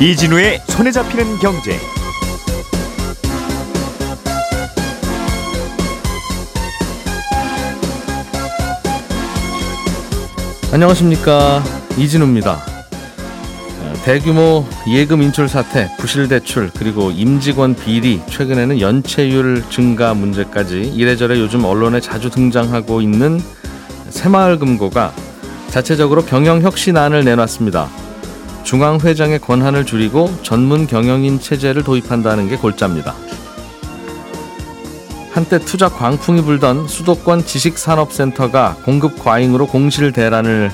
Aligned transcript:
이진우의 0.00 0.60
손에 0.66 0.90
잡히는 0.90 1.38
경제. 1.38 1.78
안녕하십니까 10.72 11.62
이진우입니다. 11.96 12.60
대규모 14.04 14.66
예금 14.88 15.22
인출 15.22 15.48
사태, 15.48 15.88
부실 15.98 16.26
대출 16.26 16.70
그리고 16.76 17.12
임직원 17.12 17.76
비리 17.76 18.20
최근에는 18.28 18.80
연체율 18.80 19.62
증가 19.70 20.12
문제까지 20.12 20.80
이래저래 20.94 21.38
요즘 21.38 21.64
언론에 21.64 22.00
자주 22.00 22.30
등장하고 22.30 23.00
있는 23.00 23.40
새마을금고가 24.10 25.14
자체적으로 25.70 26.24
경영 26.24 26.60
혁신안을 26.62 27.24
내놨습니다. 27.24 28.03
중앙회장의 28.64 29.38
권한을 29.38 29.86
줄이고 29.86 30.30
전문 30.42 30.86
경영인 30.86 31.38
체제를 31.38 31.84
도입한다는 31.84 32.48
게 32.48 32.56
골자입니다. 32.56 33.14
한때 35.32 35.58
투자 35.58 35.88
광풍이 35.88 36.42
불던 36.42 36.86
수도권 36.86 37.44
지식산업센터가 37.44 38.76
공급 38.84 39.18
과잉으로 39.22 39.66
공실 39.66 40.12
대란을 40.12 40.70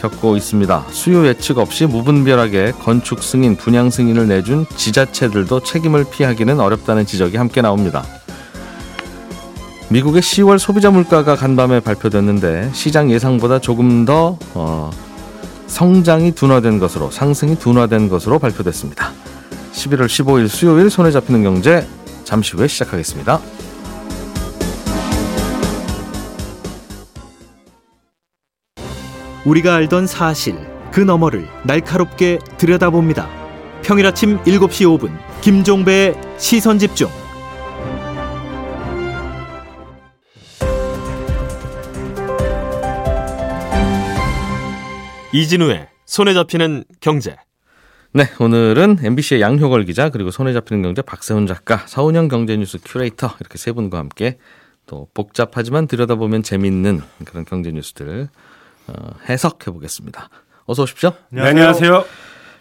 겪고 0.00 0.36
있습니다. 0.36 0.86
수요 0.88 1.26
예측 1.26 1.58
없이 1.58 1.84
무분별하게 1.84 2.72
건축 2.80 3.22
승인, 3.22 3.56
분양 3.56 3.90
승인을 3.90 4.26
내준 4.26 4.64
지자체들도 4.74 5.60
책임을 5.60 6.06
피하기는 6.10 6.58
어렵다는 6.58 7.04
지적이 7.04 7.36
함께 7.36 7.60
나옵니다. 7.60 8.02
미국의 9.90 10.22
10월 10.22 10.58
소비자 10.58 10.90
물가가 10.90 11.36
간밤에 11.36 11.80
발표됐는데 11.80 12.70
시장 12.72 13.10
예상보다 13.10 13.58
조금 13.58 14.04
더 14.04 14.38
어, 14.54 14.90
성장이 15.70 16.32
둔화된 16.32 16.80
것으로 16.80 17.10
상승이 17.10 17.56
둔화된 17.58 18.08
것으로 18.08 18.38
발표됐습니다. 18.38 19.12
11월 19.72 20.06
15일 20.06 20.48
수요일 20.48 20.90
손에 20.90 21.12
잡히는 21.12 21.44
경제 21.44 21.86
잠시 22.24 22.56
후에 22.56 22.66
시작하겠습니다. 22.66 23.40
우리가 29.46 29.76
알던 29.76 30.06
사실 30.06 30.56
그 30.92 31.00
너머를 31.00 31.48
날카롭게 31.64 32.40
들여다봅니다. 32.58 33.28
평일 33.82 34.06
아침 34.06 34.38
7시 34.42 34.98
5분 34.98 35.16
김종배의 35.40 36.14
시선 36.36 36.78
집중. 36.78 37.08
이진우의 45.32 45.88
손에 46.06 46.34
잡히는 46.34 46.84
경제. 47.00 47.36
네, 48.12 48.24
오늘은 48.40 48.98
MBC의 49.02 49.40
양효걸 49.40 49.84
기자 49.84 50.08
그리고 50.08 50.32
손에 50.32 50.52
잡히는 50.52 50.82
경제 50.82 51.02
박세훈 51.02 51.46
작가, 51.46 51.78
서운영 51.86 52.26
경제뉴스 52.26 52.78
큐레이터 52.84 53.36
이렇게 53.38 53.56
세 53.56 53.70
분과 53.70 53.98
함께 53.98 54.38
또 54.86 55.06
복잡하지만 55.14 55.86
들여다보면 55.86 56.42
재밌는 56.42 57.00
그런 57.24 57.44
경제 57.44 57.70
뉴스들 57.70 58.28
어, 58.88 58.92
해석해 59.28 59.70
보겠습니다. 59.70 60.28
어서 60.66 60.82
오십시오. 60.82 61.12
네, 61.30 61.42
안녕하세요. 61.42 62.04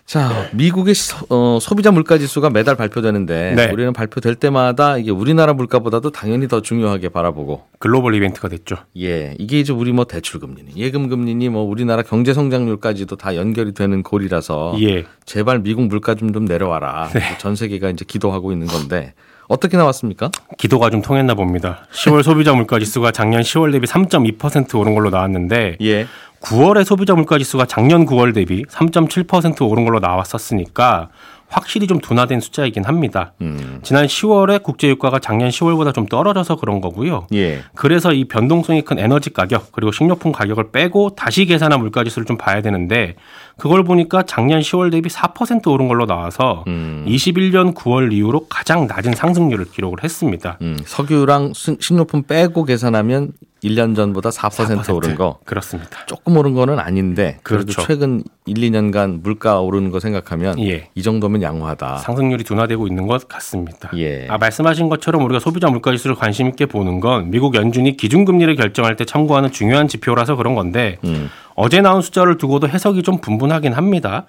자, 0.10 0.50
미국의 0.54 0.96
소, 0.96 1.24
어, 1.30 1.60
소비자 1.62 1.92
물가 1.92 2.18
지수가 2.18 2.50
매달 2.50 2.76
발표되는데 2.76 3.54
네. 3.56 3.70
우리는 3.72 3.94
발표될 3.94 4.34
때마다 4.34 4.98
이게 4.98 5.12
우리나라 5.12 5.54
물가보다도 5.54 6.10
당연히 6.10 6.48
더 6.48 6.64
중요하게 6.64 7.10
바라보고 7.10 7.66
글로벌 7.78 8.16
이벤트가 8.16 8.48
됐죠. 8.48 8.78
예, 8.98 9.36
이게 9.38 9.60
이제 9.60 9.72
우리 9.72 9.92
뭐 9.92 10.06
대출 10.06 10.40
금리니 10.40 10.72
예금 10.78 11.10
금리니 11.10 11.50
뭐 11.50 11.62
우리나라 11.62 12.02
경제 12.02 12.34
성장률까지도 12.34 13.18
다 13.18 13.36
연결이 13.36 13.72
되는 13.76 14.02
고리라서 14.02 14.78
예. 14.82 15.06
제발 15.26 15.60
미국 15.60 15.84
물가 15.84 16.16
좀 16.16 16.34
좀 16.34 16.46
내려와라. 16.46 17.10
네. 17.14 17.22
전 17.38 17.56
세계가 17.56 17.92
이제 17.92 18.04
기도하고 18.08 18.52
있는 18.52 18.66
건데 18.66 19.14
어떻게 19.48 19.78
나왔습니까? 19.78 20.30
기도가 20.58 20.90
좀 20.90 21.02
통했나 21.04 21.34
봅니다. 21.36 21.88
10월 21.92 22.24
소비자 22.24 22.54
물가 22.54 22.80
지수가 22.80 23.12
작년 23.12 23.42
10월 23.42 23.72
대비 23.72 23.86
3.2% 23.86 24.80
오른 24.80 24.96
걸로 24.96 25.10
나왔는데 25.12 25.78
예. 25.82 26.08
9월의 26.42 26.84
소비자 26.86 27.16
물가 27.16 27.38
지수가 27.38 27.66
작년 27.66 28.06
9월 28.06 28.34
대비 28.34 28.64
3.7% 28.66 29.70
오른 29.70 29.86
걸로 29.86 30.00
나왔었으니까 30.00 31.10
확실히 31.52 31.88
좀 31.88 32.00
둔화된 32.00 32.42
숫자이긴 32.42 32.86
합니다. 32.86 33.34
음. 33.42 33.80
지난 33.82 34.06
10월에 34.06 34.62
국제 34.62 34.88
유가가 34.88 35.18
작년 35.18 35.50
10월보다 35.50 35.96
좀 35.96 36.06
떨어져서 36.06 36.58
그런 36.58 36.80
거고요. 36.80 37.26
예. 37.34 37.64
그래서 37.74 38.14
이 38.14 38.26
변동성이 38.26 38.84
큰 38.84 39.00
에너지 39.00 39.32
가격 39.32 39.72
그리고 39.72 39.92
식료품 39.92 40.32
가격을 40.32 40.72
빼고 40.72 41.16
다시 41.16 41.46
계산한 41.48 41.80
물가 41.80 42.04
지수를 42.04 42.28
좀 42.28 42.38
봐야 42.38 42.62
되는데 42.62 43.16
그걸 43.58 43.84
보니까 43.84 44.22
작년 44.24 44.60
10월 44.62 44.92
대비 44.92 45.10
4% 45.10 45.72
오른 45.72 45.88
걸로 45.88 46.06
나와서 46.06 46.64
음. 46.68 47.04
21년 47.08 47.74
9월 47.74 48.14
이후로 48.14 48.46
가장 48.48 48.86
낮은 48.86 49.14
상승률을 49.16 49.72
기록을 49.72 50.04
했습니다. 50.04 50.60
음, 50.62 50.78
석유랑 50.86 51.54
식- 51.56 51.82
식료품 51.82 52.24
빼고 52.24 52.64
계산하면 52.66 53.32
1년 53.64 53.96
전보다 53.96 54.30
4% 54.30 54.96
오른 54.96 55.16
거. 55.16 55.40
그렇습니다. 55.46 56.06
조금 56.06 56.38
오른 56.38 56.54
거는 56.54 56.80
아닌데 56.80 57.40
그래도 57.44 57.66
그렇죠. 57.66 57.82
최근 57.86 58.24
1, 58.46 58.56
2년간 58.56 59.22
물가 59.22 59.60
오르는 59.60 59.92
거 59.92 60.00
생각하면 60.00 60.60
예. 60.60 60.90
이 60.96 61.04
정도면 61.04 61.42
양호하다. 61.42 61.98
상승률이 61.98 62.44
둔화되고 62.44 62.88
있는 62.88 63.08
것 63.08 63.28
같습니다. 63.28 63.90
예. 63.96 64.28
아, 64.30 64.38
말씀하신 64.38 64.90
것처럼 64.90 65.24
우리가 65.24 65.40
소비자 65.40 65.68
물가 65.70 65.92
지수를 65.92 66.16
관심 66.16 66.48
있게 66.48 66.66
보는 66.66 67.00
건 67.00 67.30
미국 67.32 67.56
연준이 67.56 67.98
기준금리를 67.98 68.56
결정할 68.56 68.96
때 68.96 69.06
참고하는 69.06 69.52
중요한 69.52 69.88
지표라서 69.88 70.36
그런 70.36 70.56
건데 70.56 70.98
음. 71.04 71.30
어제 71.56 71.82
나온 71.82 72.02
숫자를 72.02 72.38
두고도 72.38 72.70
해석이 72.70 73.04
좀 73.04 73.20
분분하긴 73.20 73.74
합니다. 73.74 74.26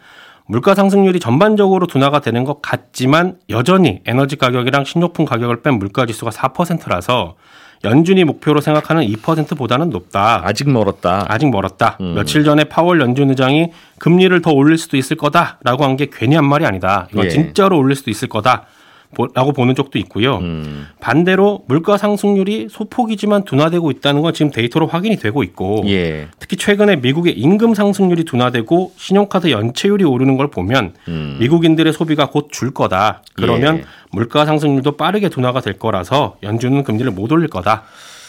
물가 0.46 0.74
상승률이 0.74 1.20
전반적으로 1.20 1.86
둔화가 1.86 2.19
되는 2.19 2.42
것 2.42 2.60
같지만 2.60 3.36
여전히 3.50 4.00
에너지 4.04 4.34
가격이랑 4.34 4.84
식료품 4.84 5.24
가격을 5.24 5.62
뺀 5.62 5.74
물가 5.74 6.06
지수가 6.06 6.32
4%라서 6.32 7.36
연준이 7.84 8.24
목표로 8.24 8.60
생각하는 8.60 9.04
2%보다는 9.06 9.88
높다. 9.91 10.42
아직 10.44 10.68
멀었다. 10.70 11.24
아직 11.28 11.48
멀었다. 11.48 11.96
음. 12.00 12.14
며칠 12.14 12.44
전에 12.44 12.64
파월 12.64 13.00
연준 13.00 13.30
의장이 13.30 13.68
금리를 13.98 14.38
더 14.42 14.50
올릴 14.52 14.76
수도 14.76 14.96
있을 14.98 15.16
거다라고 15.16 15.84
한 15.84 15.96
게 15.96 16.08
괜히 16.12 16.34
한 16.36 16.44
말이 16.44 16.64
아니다. 16.66 17.08
이건 17.12 17.24
예. 17.26 17.28
진짜로 17.30 17.78
올릴 17.78 17.96
수도 17.96 18.10
있을 18.10 18.28
거다. 18.28 18.66
라고 19.34 19.53
보는 19.53 19.75
쪽도 19.75 19.98
있고요. 19.98 20.37
음. 20.38 20.87
반대로 21.00 21.65
물가 21.66 21.97
상승률이 21.98 22.69
소폭이지만 22.71 23.44
둔화되고 23.44 23.91
있다는 23.91 24.22
건 24.22 24.32
지금 24.32 24.53
데이터로 24.53 24.87
확인이 24.87 25.16
되고 25.16 25.43
있고 25.43 25.82
예. 25.88 26.28
특히 26.38 26.56
최근에 26.56 26.97
미국의 26.97 27.32
임금 27.38 27.75
상승률이 27.75 28.25
둔화되고 28.25 28.93
신용카드 28.97 29.50
연체율이 29.50 30.04
오르는 30.04 30.37
걸 30.37 30.49
보면 30.50 30.94
음. 31.09 31.37
미국인들의 31.41 31.93
소비가 31.93 32.26
곧 32.31 32.50
줄 32.53 32.72
거다. 32.72 33.22
그러면 33.34 33.78
예. 33.78 33.84
물가 34.12 34.44
상승률도 34.47 34.97
빠르게 34.97 35.28
둔화가 35.28 35.60
될 35.60 35.75
거라서 35.78 36.37
연준은 36.43 36.84
금리를 36.84 37.10
못 37.10 37.31
올릴 37.32 37.49
거다. 37.49 37.82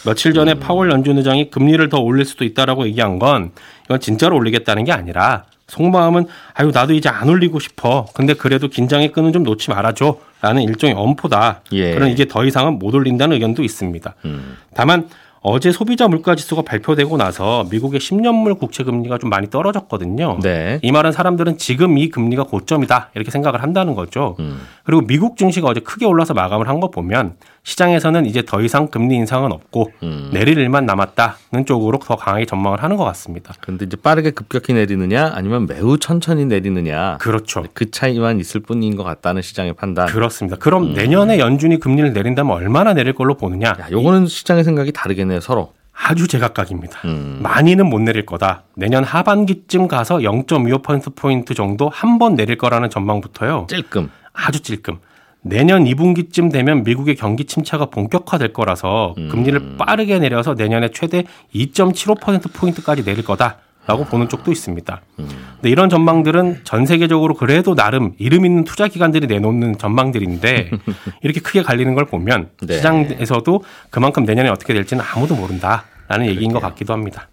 며칠 0.04 0.32
전에 0.32 0.54
파월 0.54 0.90
연준 0.90 1.16
의장이 1.18 1.50
금리를 1.50 1.88
더 1.88 1.98
올릴 2.00 2.24
수도 2.24 2.44
있다라고 2.44 2.86
얘기한 2.88 3.20
건 3.20 3.52
이건 3.84 4.00
진짜로 4.00 4.36
올리겠다는 4.36 4.82
게 4.84 4.90
아니라 4.92 5.44
속마음은 5.68 6.26
아유 6.54 6.70
나도 6.74 6.92
이제 6.94 7.08
안 7.08 7.28
올리고 7.28 7.60
싶어. 7.60 8.06
근데 8.14 8.34
그래도 8.34 8.66
긴장의 8.68 9.12
끈은 9.12 9.32
좀 9.32 9.44
놓지 9.44 9.70
말아줘. 9.70 10.18
라는 10.42 10.62
일종의 10.62 10.94
엄포다. 10.96 11.60
예. 11.72 11.94
그런 11.94 12.10
이제 12.10 12.26
더 12.26 12.44
이상은 12.44 12.78
못 12.78 12.94
올린다는 12.94 13.34
의견도 13.34 13.62
있습니다. 13.62 14.14
음. 14.24 14.56
다만 14.74 15.08
어제 15.44 15.72
소비자 15.72 16.06
물가 16.06 16.36
지수가 16.36 16.62
발표되고 16.62 17.16
나서 17.16 17.66
미국의 17.70 17.98
10년물 17.98 18.58
국채 18.60 18.84
금리가 18.84 19.18
좀 19.18 19.28
많이 19.30 19.50
떨어졌거든요. 19.50 20.38
네. 20.40 20.78
이 20.82 20.92
말은 20.92 21.10
사람들은 21.10 21.58
지금 21.58 21.98
이 21.98 22.10
금리가 22.10 22.44
고점이다 22.44 23.10
이렇게 23.14 23.30
생각을 23.32 23.62
한다는 23.62 23.94
거죠. 23.94 24.36
음. 24.38 24.60
그리고 24.84 25.02
미국 25.02 25.36
증시가 25.36 25.66
어제 25.68 25.80
크게 25.80 26.06
올라서 26.06 26.34
마감을 26.34 26.68
한 26.68 26.80
거 26.80 26.90
보면 26.90 27.34
시장에서는 27.64 28.26
이제 28.26 28.42
더 28.44 28.60
이상 28.60 28.88
금리 28.88 29.14
인상은 29.14 29.52
없고 29.52 29.92
음. 30.02 30.30
내릴 30.32 30.58
일만 30.58 30.84
남았다는 30.84 31.64
쪽으로 31.64 31.98
더 32.00 32.16
강하게 32.16 32.44
전망을 32.44 32.82
하는 32.82 32.96
것 32.96 33.04
같습니다. 33.04 33.54
근데 33.60 33.84
이제 33.86 33.96
빠르게 33.96 34.30
급격히 34.32 34.72
내리느냐 34.72 35.30
아니면 35.34 35.66
매우 35.66 35.96
천천히 35.98 36.44
내리느냐 36.44 37.18
그렇죠. 37.20 37.64
그 37.72 37.90
차이만 37.90 38.40
있을 38.40 38.60
뿐인 38.60 38.96
것 38.96 39.04
같다는 39.04 39.42
시장의 39.42 39.74
판단. 39.74 40.06
그렇습니다. 40.06 40.56
그럼 40.56 40.88
음. 40.88 40.94
내년에 40.94 41.38
연준이 41.38 41.78
금리를 41.78 42.12
내린다면 42.12 42.52
얼마나 42.54 42.94
내릴 42.94 43.12
걸로 43.14 43.34
보느냐? 43.36 43.68
야, 43.68 43.88
요거는 43.90 44.26
시장의 44.26 44.64
생각이 44.64 44.90
다르겠네요, 44.92 45.40
서로. 45.40 45.72
아주 45.94 46.26
제각각입니다. 46.26 46.98
음. 47.04 47.38
많이는 47.42 47.86
못 47.86 48.00
내릴 48.00 48.26
거다. 48.26 48.64
내년 48.74 49.04
하반기쯤 49.04 49.86
가서 49.86 50.16
0.25%포인트 50.18 51.54
정도 51.54 51.88
한 51.90 52.18
번 52.18 52.34
내릴 52.34 52.56
거라는 52.58 52.90
전망부터요. 52.90 53.66
찔끔. 53.68 54.10
아주 54.32 54.60
찔끔. 54.62 54.98
내년 55.42 55.84
2분기쯤 55.84 56.52
되면 56.52 56.84
미국의 56.84 57.16
경기 57.16 57.44
침체가 57.44 57.86
본격화될 57.86 58.52
거라서 58.52 59.14
음. 59.18 59.28
금리를 59.28 59.76
빠르게 59.76 60.18
내려서 60.18 60.54
내년에 60.54 60.90
최대 60.92 61.24
2.75%포인트까지 61.54 63.04
내릴 63.04 63.24
거다 63.24 63.58
라고 63.84 64.04
보는 64.04 64.28
쪽도 64.28 64.52
있습니다. 64.52 65.00
음. 65.18 65.28
근데 65.56 65.68
이런 65.68 65.88
전망들은 65.88 66.60
전 66.62 66.86
세계적으로 66.86 67.34
그래도 67.34 67.74
나름 67.74 68.12
이름 68.18 68.46
있는 68.46 68.62
투자 68.62 68.86
기관들이 68.86 69.26
내놓는 69.26 69.78
전망들인데 69.78 70.70
이렇게 71.22 71.40
크게 71.40 71.62
갈리는 71.62 71.92
걸 71.94 72.04
보면 72.04 72.50
네. 72.62 72.76
시장에서도 72.76 73.64
그만큼 73.90 74.24
내년에 74.24 74.48
어떻게 74.50 74.72
될지는 74.72 75.04
아무도 75.04 75.34
모른다라는 75.34 76.26
얘기인 76.26 76.52
것 76.52 76.60
같기도 76.60 76.92
합니다. 76.92 77.28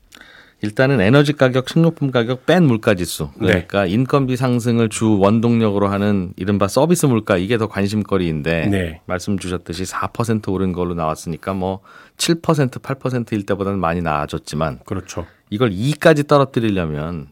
일단은 0.62 1.00
에너지 1.00 1.34
가격, 1.34 1.70
식료품 1.70 2.12
가격 2.12 2.46
뺀 2.46 2.66
물가 2.66 2.94
지수. 2.94 3.30
그러니까 3.40 3.86
인건비 3.86 4.36
상승을 4.36 4.90
주 4.90 5.18
원동력으로 5.18 5.88
하는 5.88 6.34
이른바 6.36 6.68
서비스 6.68 7.06
물가 7.06 7.38
이게 7.38 7.58
더 7.58 7.68
관심거리인데 7.68 8.68
네. 8.68 9.02
말씀 9.06 9.40
주셨듯이 9.40 9.84
4% 9.84 10.52
오른 10.52 10.74
걸로 10.74 10.96
나왔으니까 10.96 11.54
뭐 11.54 11.80
7%, 12.18 12.82
8%일 12.82 13.46
때보다는 13.46 13.80
많이 13.80 14.02
나아졌지만 14.02 14.80
그렇죠. 14.86 15.26
이걸 15.50 15.72
2까지 15.72 16.28
떨어뜨리려면 16.28 17.28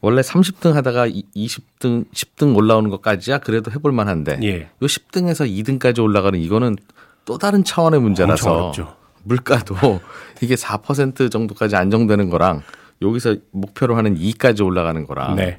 원래 0.00 0.20
30등 0.20 0.72
하다가 0.74 1.08
20등, 1.08 2.04
10등 2.12 2.56
올라오는 2.56 2.88
것까지야 2.90 3.38
그래도 3.38 3.72
해볼 3.72 3.90
만한데 3.90 4.38
예. 4.42 4.60
요 4.60 4.86
10등에서 4.86 5.48
2등까지 5.48 6.02
올라가는 6.02 6.38
이거는 6.38 6.76
또 7.24 7.38
다른 7.38 7.64
차원의 7.64 8.00
문제라서 8.00 8.52
어렵죠. 8.52 9.03
물가도 9.24 9.74
이게 10.40 10.54
4% 10.54 11.30
정도까지 11.30 11.76
안정되는 11.76 12.30
거랑 12.30 12.62
여기서 13.02 13.36
목표로 13.50 13.96
하는 13.96 14.16
2까지 14.16 14.64
올라가는 14.64 15.04
거랑 15.06 15.36
네. 15.36 15.58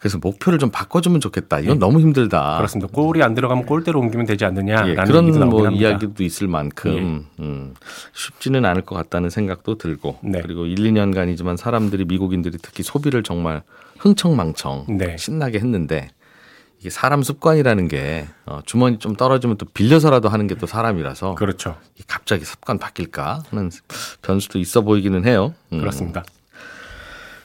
그래서 0.00 0.18
목표를 0.18 0.58
좀 0.58 0.70
바꿔주면 0.70 1.20
좋겠다. 1.20 1.60
이건 1.60 1.78
너무 1.78 2.00
힘들다. 2.00 2.56
그렇습니다. 2.56 2.90
골이 2.92 3.22
안 3.22 3.34
들어가면 3.34 3.66
골대로 3.66 4.00
옮기면 4.00 4.26
되지 4.26 4.44
않느냐라는 4.44 4.90
예, 4.90 4.94
그런 4.94 5.48
뭐 5.48 5.66
합니다. 5.66 5.88
이야기도 5.88 6.24
있을 6.24 6.48
만큼 6.48 7.26
음, 7.40 7.74
쉽지는 8.14 8.64
않을 8.64 8.82
것 8.82 8.94
같다는 8.94 9.30
생각도 9.30 9.76
들고 9.76 10.18
네. 10.22 10.40
그리고 10.40 10.66
1, 10.66 10.76
2년간이지만 10.76 11.56
사람들이 11.56 12.04
미국인들이 12.06 12.58
특히 12.62 12.82
소비를 12.82 13.22
정말 13.22 13.62
흥청망청 13.98 14.86
네. 14.96 15.16
신나게 15.18 15.58
했는데 15.58 16.08
이게 16.86 16.90
사람 16.92 17.24
습관이라는 17.24 17.88
게 17.88 18.28
어, 18.46 18.60
주머니 18.64 19.00
좀 19.00 19.16
떨어지면 19.16 19.56
또 19.58 19.66
빌려서라도 19.66 20.28
하는 20.28 20.46
게 20.46 20.54
또 20.56 20.66
사람이라서 20.66 21.34
그렇죠. 21.34 21.76
이 21.98 22.02
갑자기 22.06 22.44
습관 22.46 22.78
바뀔까 22.78 23.42
하는 23.50 23.70
변수도 24.22 24.58
있어 24.60 24.80
보이기는 24.82 25.26
해요. 25.26 25.52
음. 25.72 25.80
그렇습니다. 25.80 26.24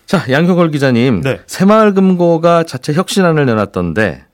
자, 0.06 0.24
양효걸 0.32 0.72
기자님. 0.72 1.22
네. 1.22 1.42
새마을금고가 1.48 2.64
자체 2.64 2.94
혁신안을 2.94 3.46
내놨던데 3.48 4.26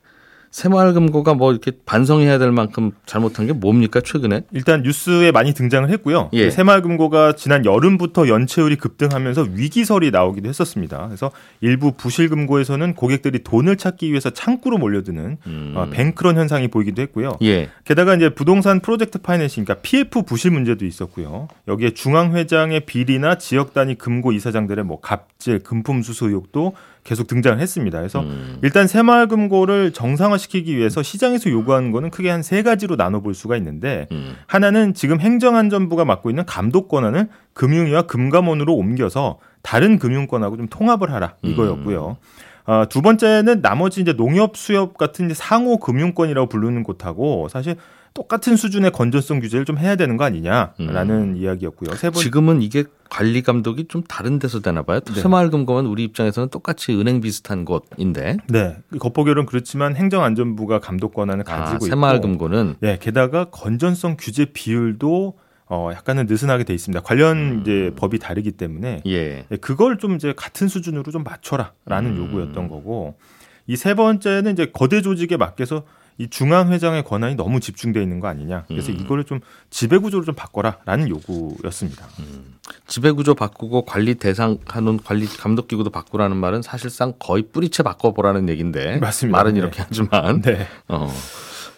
새마을금고가 0.52 1.34
뭐 1.34 1.52
이렇게 1.52 1.72
반성해야 1.86 2.38
될 2.40 2.52
만큼 2.52 2.92
잘못한 3.06 3.48
게 3.48 3.54
뭡니까 3.54 4.02
최근에? 4.02 4.42
일단 4.52 4.82
뉴스에 4.82 5.32
많이 5.32 5.54
등장을 5.54 5.90
했고요. 5.90 6.30
예. 6.34 6.50
새마을금고가 6.50 7.34
지난 7.34 7.66
여름부터 7.66 8.28
연체율이 8.28 8.78
급등하면서 8.78 9.48
위기설이 9.54 10.12
나오기도 10.12 10.50
했었습니다. 10.50 11.08
그래서 11.08 11.32
일부 11.62 11.92
부실금고에서는 11.94 12.96
고객들이 12.96 13.44
돈을 13.44 13.78
찾기 13.78 14.10
위해서 14.10 14.30
창구로 14.30 14.78
몰려드는 14.78 15.38
어, 15.76 15.88
뱅크런 15.92 16.38
현상이 16.38 16.70
보이기도 16.70 17.02
했고요. 17.04 17.38
예. 17.44 17.70
게다가 17.86 18.16
이제 18.16 18.30
부동산 18.30 18.80
프로젝트 18.80 19.20
파이낸싱, 19.20 19.66
그러니까 19.66 19.82
PF 19.82 20.24
부실 20.24 20.52
문제도 20.52 20.86
있었고요. 20.86 21.48
여기에 21.68 21.92
중앙회장의 21.92 22.82
비리나 22.82 23.38
지역 23.38 23.74
단위 23.74 23.96
금고 23.96 24.32
이사장들의 24.32 24.86
뭐 24.86 25.00
갑질, 25.02 25.60
금품 25.60 26.02
수수 26.02 26.28
의혹도 26.28 26.74
계속 27.08 27.26
등장을 27.28 27.58
했습니다. 27.60 27.98
그래서 27.98 28.26
일단 28.62 28.86
새마을금고를 28.86 29.94
정상화시키기 29.94 30.76
위해서 30.78 31.02
시장에서 31.02 31.50
요구하는 31.50 31.92
거는 31.92 32.10
크게 32.12 32.30
한 32.30 32.44
세 32.44 32.62
가지로 32.64 32.96
나눠볼 32.96 33.34
수가 33.34 33.58
있는데 33.58 34.08
음. 34.12 34.36
하나는 34.46 34.94
지금 34.94 35.20
행정안전부가 35.20 36.06
맡고 36.06 36.30
있는 36.30 36.46
감독 36.46 36.88
권한을 36.88 37.30
금융위와 37.54 38.04
금감원으로 38.04 38.74
옮겨서 38.76 39.40
다른 39.64 40.00
금융권하고 40.00 40.58
좀 40.58 40.68
통합을 40.68 41.12
하라 41.12 41.36
이거였고요. 41.42 42.18
어, 42.66 42.84
두 42.90 43.02
번째는 43.02 43.62
나머지 43.62 44.02
이제 44.02 44.14
농협, 44.14 44.58
수협 44.58 44.98
같은 44.98 45.26
이제 45.26 45.34
상호 45.34 45.78
금융권이라고 45.78 46.48
부르는 46.50 46.84
곳하고 46.84 47.48
사실 47.50 47.76
똑같은 48.18 48.56
수준의 48.56 48.92
건전성 48.94 49.40
규제를 49.42 49.64
좀 49.64 49.78
해야 49.78 49.96
되는 49.96 50.18
거 50.18 50.24
아니냐라는 50.24 51.38
이야기였고요. 51.38 51.96
세 51.96 52.10
번, 52.10 52.24
지금은 52.24 52.64
이게 52.64 52.84
관리 53.12 53.44
감독이 53.44 53.86
좀 53.88 54.02
다른 54.02 54.40
데서 54.40 54.60
되나 54.60 54.82
봐요. 54.82 55.02
네. 55.02 55.22
새마을금고는 55.22 55.88
우리 55.88 56.04
입장에서는 56.06 56.50
똑같이 56.50 56.94
은행 57.00 57.22
비슷한 57.22 57.64
곳인데 57.64 58.38
네, 58.50 58.78
겉보기로는 58.98 59.46
그렇지만 59.46 59.96
행정안전부가 59.96 60.80
감독 60.80 61.14
권한을 61.14 61.44
아, 61.48 61.58
가지고 61.58 61.86
있고, 61.86 61.86
새마을금고는 61.86 62.78
네, 62.80 62.98
게다가 63.00 63.46
건전성 63.52 64.18
규제 64.20 64.46
비율도 64.46 65.38
어, 65.68 65.92
약간은 65.94 66.26
느슨하게 66.26 66.64
돼 66.64 66.74
있습니다. 66.74 67.02
관련 67.04 67.38
음. 67.38 67.62
이제 67.62 67.92
법이 67.96 68.18
다르기 68.18 68.54
때문에 68.54 69.04
예. 69.06 69.46
네, 69.48 69.58
그걸 69.58 70.00
좀 70.00 70.16
이제 70.16 70.34
같은 70.36 70.68
수준으로 70.68 71.12
좀 71.12 71.24
맞춰라라는 71.24 72.18
음. 72.18 72.18
요구였던 72.18 72.68
거고 72.68 73.16
이 73.68 73.76
세 73.76 73.94
번째는 73.94 74.54
이제 74.54 74.72
거대 74.74 75.02
조직에 75.04 75.38
맡겨서 75.38 75.84
이 76.20 76.28
중앙 76.30 76.72
회장의 76.72 77.04
권한이 77.04 77.36
너무 77.36 77.60
집중돼 77.60 78.02
있는 78.02 78.20
거 78.20 78.28
아니냐. 78.28 78.66
그래서 78.68 78.92
음. 78.92 78.98
이거를 79.00 79.24
좀 79.24 79.40
지배 79.70 79.98
구조를 79.98 80.26
좀 80.26 80.34
바꿔라라는 80.34 81.10
요구였습니다. 81.10 82.08
지배 82.88 83.12
구조 83.12 83.36
바꾸고 83.36 83.86
관리 83.86 84.16
대상 84.16 84.58
하는 84.66 84.98
관리 84.98 85.28
감독 85.28 85.68
기구도 85.68 85.92
바꾸라는 85.92 86.36
말은 86.38 86.64
사실상 86.64 87.14
거의 87.20 87.44
뿌리채 87.52 87.84
바꿔 87.84 88.14
보라는 88.14 88.50
얘기인데 88.50 88.98
맞습니다. 88.98 89.38
말은 89.38 89.54
네. 89.54 89.60
이렇게 89.60 89.84
하지만 89.86 90.42
네. 90.42 90.68
어, 90.88 91.08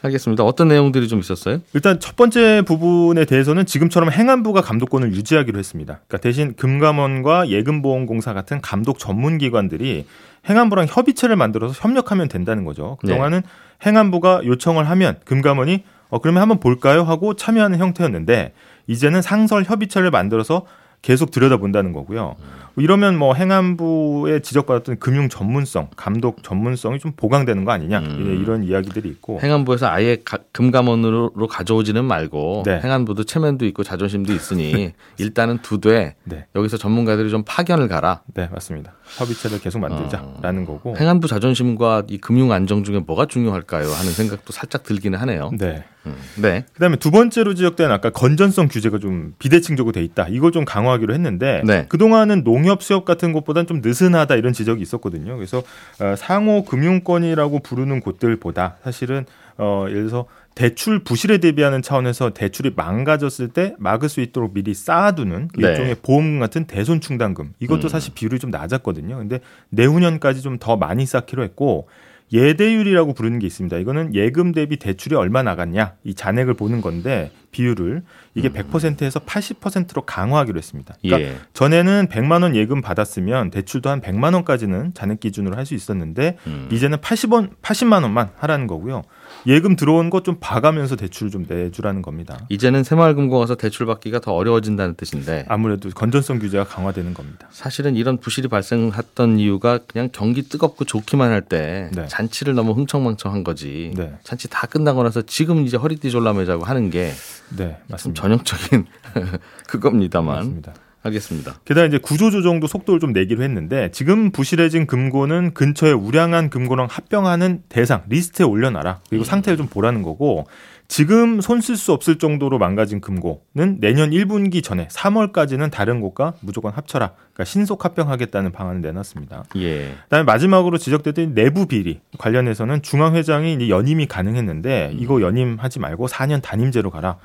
알겠습니다. 0.01 0.43
어떤 0.43 0.67
내용들이 0.69 1.07
좀 1.07 1.19
있었어요? 1.19 1.59
일단 1.73 1.99
첫 1.99 2.15
번째 2.15 2.61
부분에 2.65 3.25
대해서는 3.25 3.65
지금처럼 3.65 4.11
행안부가 4.11 4.61
감독권을 4.61 5.13
유지하기로 5.13 5.59
했습니다. 5.59 5.99
그러니까 6.07 6.17
대신 6.17 6.55
금감원과 6.55 7.49
예금보험공사 7.49 8.33
같은 8.33 8.61
감독 8.61 8.97
전문 8.99 9.37
기관들이 9.37 10.05
행안부랑 10.49 10.87
협의체를 10.89 11.35
만들어서 11.35 11.73
협력하면 11.73 12.29
된다는 12.29 12.63
거죠. 12.63 12.97
그동안은 13.01 13.41
행안부가 13.85 14.41
요청을 14.45 14.89
하면 14.89 15.19
금감원이 15.25 15.83
어 16.09 16.19
그러면 16.19 16.41
한번 16.41 16.59
볼까요 16.59 17.03
하고 17.03 17.35
참여하는 17.35 17.77
형태였는데 17.79 18.53
이제는 18.87 19.21
상설 19.21 19.63
협의체를 19.63 20.09
만들어서 20.11 20.65
계속 21.01 21.31
들여다본다는 21.31 21.93
거고요. 21.93 22.35
이러면 22.75 23.17
뭐 23.17 23.33
행안부에 23.33 24.39
지적받았던 24.41 24.99
금융 24.99 25.27
전문성, 25.27 25.89
감독 25.97 26.43
전문성이 26.43 26.99
좀 26.99 27.11
보강되는 27.15 27.65
거 27.65 27.71
아니냐 27.71 27.99
음. 27.99 28.39
이런 28.41 28.63
이야기들이 28.63 29.09
있고 29.09 29.39
행안부에서 29.41 29.87
아예 29.87 30.17
가- 30.23 30.37
금감원으로 30.53 31.47
가져오지는 31.49 32.05
말고 32.05 32.63
네. 32.65 32.79
행안부도 32.81 33.23
체면도 33.25 33.65
있고 33.67 33.83
자존심도 33.83 34.33
있으니 34.33 34.93
일단은 35.17 35.57
두되 35.61 36.15
네. 36.23 36.45
여기서 36.55 36.77
전문가들이 36.77 37.29
좀 37.29 37.43
파견을 37.45 37.87
가라. 37.89 38.21
네, 38.33 38.47
맞습니다. 38.51 38.93
협의체를 39.17 39.59
계속 39.59 39.79
만들자라는 39.79 40.65
거고. 40.65 40.95
행안부 40.97 41.27
자존심과 41.27 42.03
이 42.07 42.17
금융 42.17 42.51
안정 42.51 42.83
중에 42.83 42.99
뭐가 42.99 43.25
중요할까요? 43.25 43.89
하는 43.89 44.11
생각도 44.11 44.53
살짝 44.53 44.83
들기는 44.83 45.17
하네요. 45.19 45.51
네. 45.57 45.83
음, 46.05 46.15
네. 46.37 46.65
그다음에 46.73 46.95
두 46.95 47.11
번째로 47.11 47.53
지적된 47.53 47.91
아까 47.91 48.09
건전성 48.09 48.67
규제가 48.69 48.99
좀 48.99 49.33
비대칭적으로 49.39 49.91
돼 49.91 50.03
있다. 50.03 50.27
이걸 50.29 50.51
좀 50.51 50.63
강화하기로 50.65 51.13
했는데 51.13 51.61
네. 51.65 51.85
그동안은 51.89 52.43
농협 52.43 52.83
수협 52.83 53.05
같은 53.05 53.33
곳보다는 53.33 53.67
좀 53.67 53.81
느슨하다 53.81 54.35
이런 54.35 54.53
지적이 54.53 54.81
있었거든요. 54.81 55.35
그래서 55.35 55.61
어, 55.99 56.15
상호 56.17 56.63
금융권이라고 56.63 57.59
부르는 57.59 57.99
곳들보다 57.99 58.77
사실은 58.83 59.25
어, 59.57 59.85
예를 59.89 60.07
들어서 60.07 60.25
대출 60.59 60.99
부실에 60.99 61.37
대비하는 61.37 61.81
차원에서 61.81 62.31
대출이 62.31 62.73
망가졌을 62.75 63.47
때 63.47 63.75
막을 63.79 64.09
수 64.09 64.19
있도록 64.19 64.53
미리 64.53 64.73
쌓아두는 64.73 65.47
네. 65.57 65.69
일종의 65.69 65.95
보험금 66.03 66.39
같은 66.39 66.65
대손 66.65 66.99
충당금 66.99 67.53
이것도 67.59 67.87
음. 67.87 67.89
사실 67.89 68.13
비율이 68.13 68.39
좀 68.39 68.51
낮았거든요. 68.51 69.17
근데 69.19 69.39
내후년까지 69.69 70.41
좀 70.41 70.59
더 70.59 70.75
많이 70.75 71.05
쌓기로 71.05 71.43
했고 71.43 71.87
예대율이라고 72.33 73.13
부르는 73.13 73.39
게 73.39 73.47
있습니다. 73.47 73.77
이거는 73.77 74.13
예금 74.13 74.51
대비 74.51 74.77
대출이 74.77 75.15
얼마 75.15 75.41
나갔냐 75.43 75.93
이 76.03 76.13
잔액을 76.13 76.55
보는 76.55 76.81
건데 76.81 77.31
비율을 77.51 78.03
이게 78.35 78.49
100%에서 78.49 79.19
80%로 79.21 80.01
강화하기로 80.03 80.57
했습니다. 80.57 80.95
그러니까 81.01 81.29
예. 81.29 81.37
전에는 81.53 82.07
100만 82.11 82.43
원 82.43 82.55
예금 82.55 82.81
받았으면 82.81 83.49
대출도 83.51 83.89
한 83.89 84.01
100만 84.01 84.33
원까지는 84.33 84.93
잔액 84.93 85.19
기준으로 85.21 85.55
할 85.55 85.65
수 85.65 85.73
있었는데 85.73 86.37
음. 86.47 86.67
이제는 86.71 86.97
80원 86.97 87.51
80만 87.61 88.03
원만 88.03 88.29
하라는 88.37 88.67
거고요. 88.67 89.03
예금 89.47 89.75
들어온 89.75 90.09
것 90.09 90.19
좀 90.23 90.35
봐가면서 90.39 90.95
대출을 90.97 91.31
좀 91.31 91.45
내주라는 91.47 92.01
겁니다. 92.01 92.37
이제는 92.49 92.83
새마을금고 92.83 93.39
가서 93.39 93.55
대출 93.55 93.85
받기가 93.85 94.19
더 94.19 94.33
어려워진다는 94.33 94.95
뜻인데 94.95 95.45
아무래도 95.47 95.89
건전성 95.89 96.39
규제가 96.39 96.65
강화되는 96.65 97.13
겁니다. 97.13 97.47
사실은 97.51 97.95
이런 97.95 98.17
부실이 98.17 98.49
발생했던 98.49 99.39
이유가 99.39 99.77
그냥 99.87 100.09
경기 100.11 100.41
뜨겁고 100.43 100.83
좋기만 100.85 101.31
할때 101.31 101.89
네. 101.95 102.05
잔치를 102.07 102.53
너무 102.53 102.73
흥청망청한 102.73 103.43
거지. 103.45 103.91
네. 103.95 104.13
잔치 104.23 104.49
다 104.49 104.67
끝나고 104.67 105.03
나서 105.03 105.21
지금 105.21 105.65
이제 105.65 105.77
허리띠 105.77 106.11
졸라매자고 106.11 106.65
하는 106.65 106.89
게 106.89 107.11
네, 107.55 107.77
좀. 107.97 108.13
전형적인 108.13 108.85
그겁니다만. 109.67 110.35
맞습니다. 110.35 110.73
알겠습니다. 111.09 111.59
게다가 111.65 111.85
이제 111.87 111.97
구조 111.97 112.31
조정도 112.31 112.67
속도를 112.67 112.99
좀 112.99 113.11
내기로 113.13 113.43
했는데 113.43 113.89
지금 113.91 114.31
부실해진 114.31 114.87
금고는 114.87 115.53
근처에 115.53 115.91
우량한 115.91 116.49
금고랑 116.49 116.87
합병하는 116.89 117.63
대상 117.69 118.03
리스트에 118.09 118.45
올려놔라. 118.45 119.01
그리고 119.09 119.23
상태를 119.23 119.57
좀 119.57 119.67
보라는 119.67 120.01
거고 120.01 120.45
지금 120.87 121.39
손 121.39 121.59
쓸 121.61 121.77
수 121.77 121.93
없을 121.93 122.17
정도로 122.17 122.57
망가진 122.57 122.99
금고는 122.99 123.79
내년 123.79 124.09
1분기 124.09 124.63
전에 124.63 124.87
3월까지는 124.87 125.69
다른 125.69 126.01
곳과 126.01 126.33
무조건 126.41 126.71
합쳐라. 126.73 127.11
그러니까 127.33 127.43
신속 127.43 127.85
합병하겠다는 127.85 128.51
방안을 128.51 128.81
내놨습니다. 128.81 129.43
예. 129.57 129.93
그다음에 130.05 130.23
마지막으로 130.23 130.79
지적됐던 130.79 131.35
내부 131.35 131.67
비리 131.67 131.99
관련해서는 132.17 132.81
중앙 132.81 133.15
회장이 133.15 133.53
이제 133.53 133.69
연임이 133.69 134.07
가능했는데 134.07 134.95
이거 134.97 135.21
연임하지 135.21 135.77
말고 135.79 136.07
4년 136.07 136.41
단임제로 136.41 136.89
가라. 136.89 137.17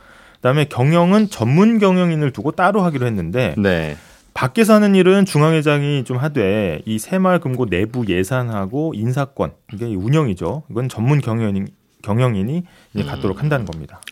그다음에 0.45 0.67
경영은 0.67 1.31
전문 1.31 1.79
경영인을 1.79 2.31
두고 2.31 2.51
따로 2.51 2.83
하기로 2.83 3.07
했는데 3.07 3.55
네. 3.57 3.97
밖에서 4.35 4.75
하는 4.75 4.95
일은 4.95 5.25
중앙회장이 5.25 6.05
좀 6.05 6.19
하되 6.19 6.83
이 6.85 6.99
새마을금고 6.99 7.71
내부 7.71 8.05
예산하고 8.07 8.93
인사권 8.95 9.53
이게 9.73 9.87
운영이죠. 9.87 10.65
이건 10.71 10.91
전문 10.91 11.23
경영인 11.23 11.69
경영인이 12.03 12.63
이제 12.93 13.05
갖도록 13.05 13.41
한다는 13.41 13.65
겁니다. 13.65 14.03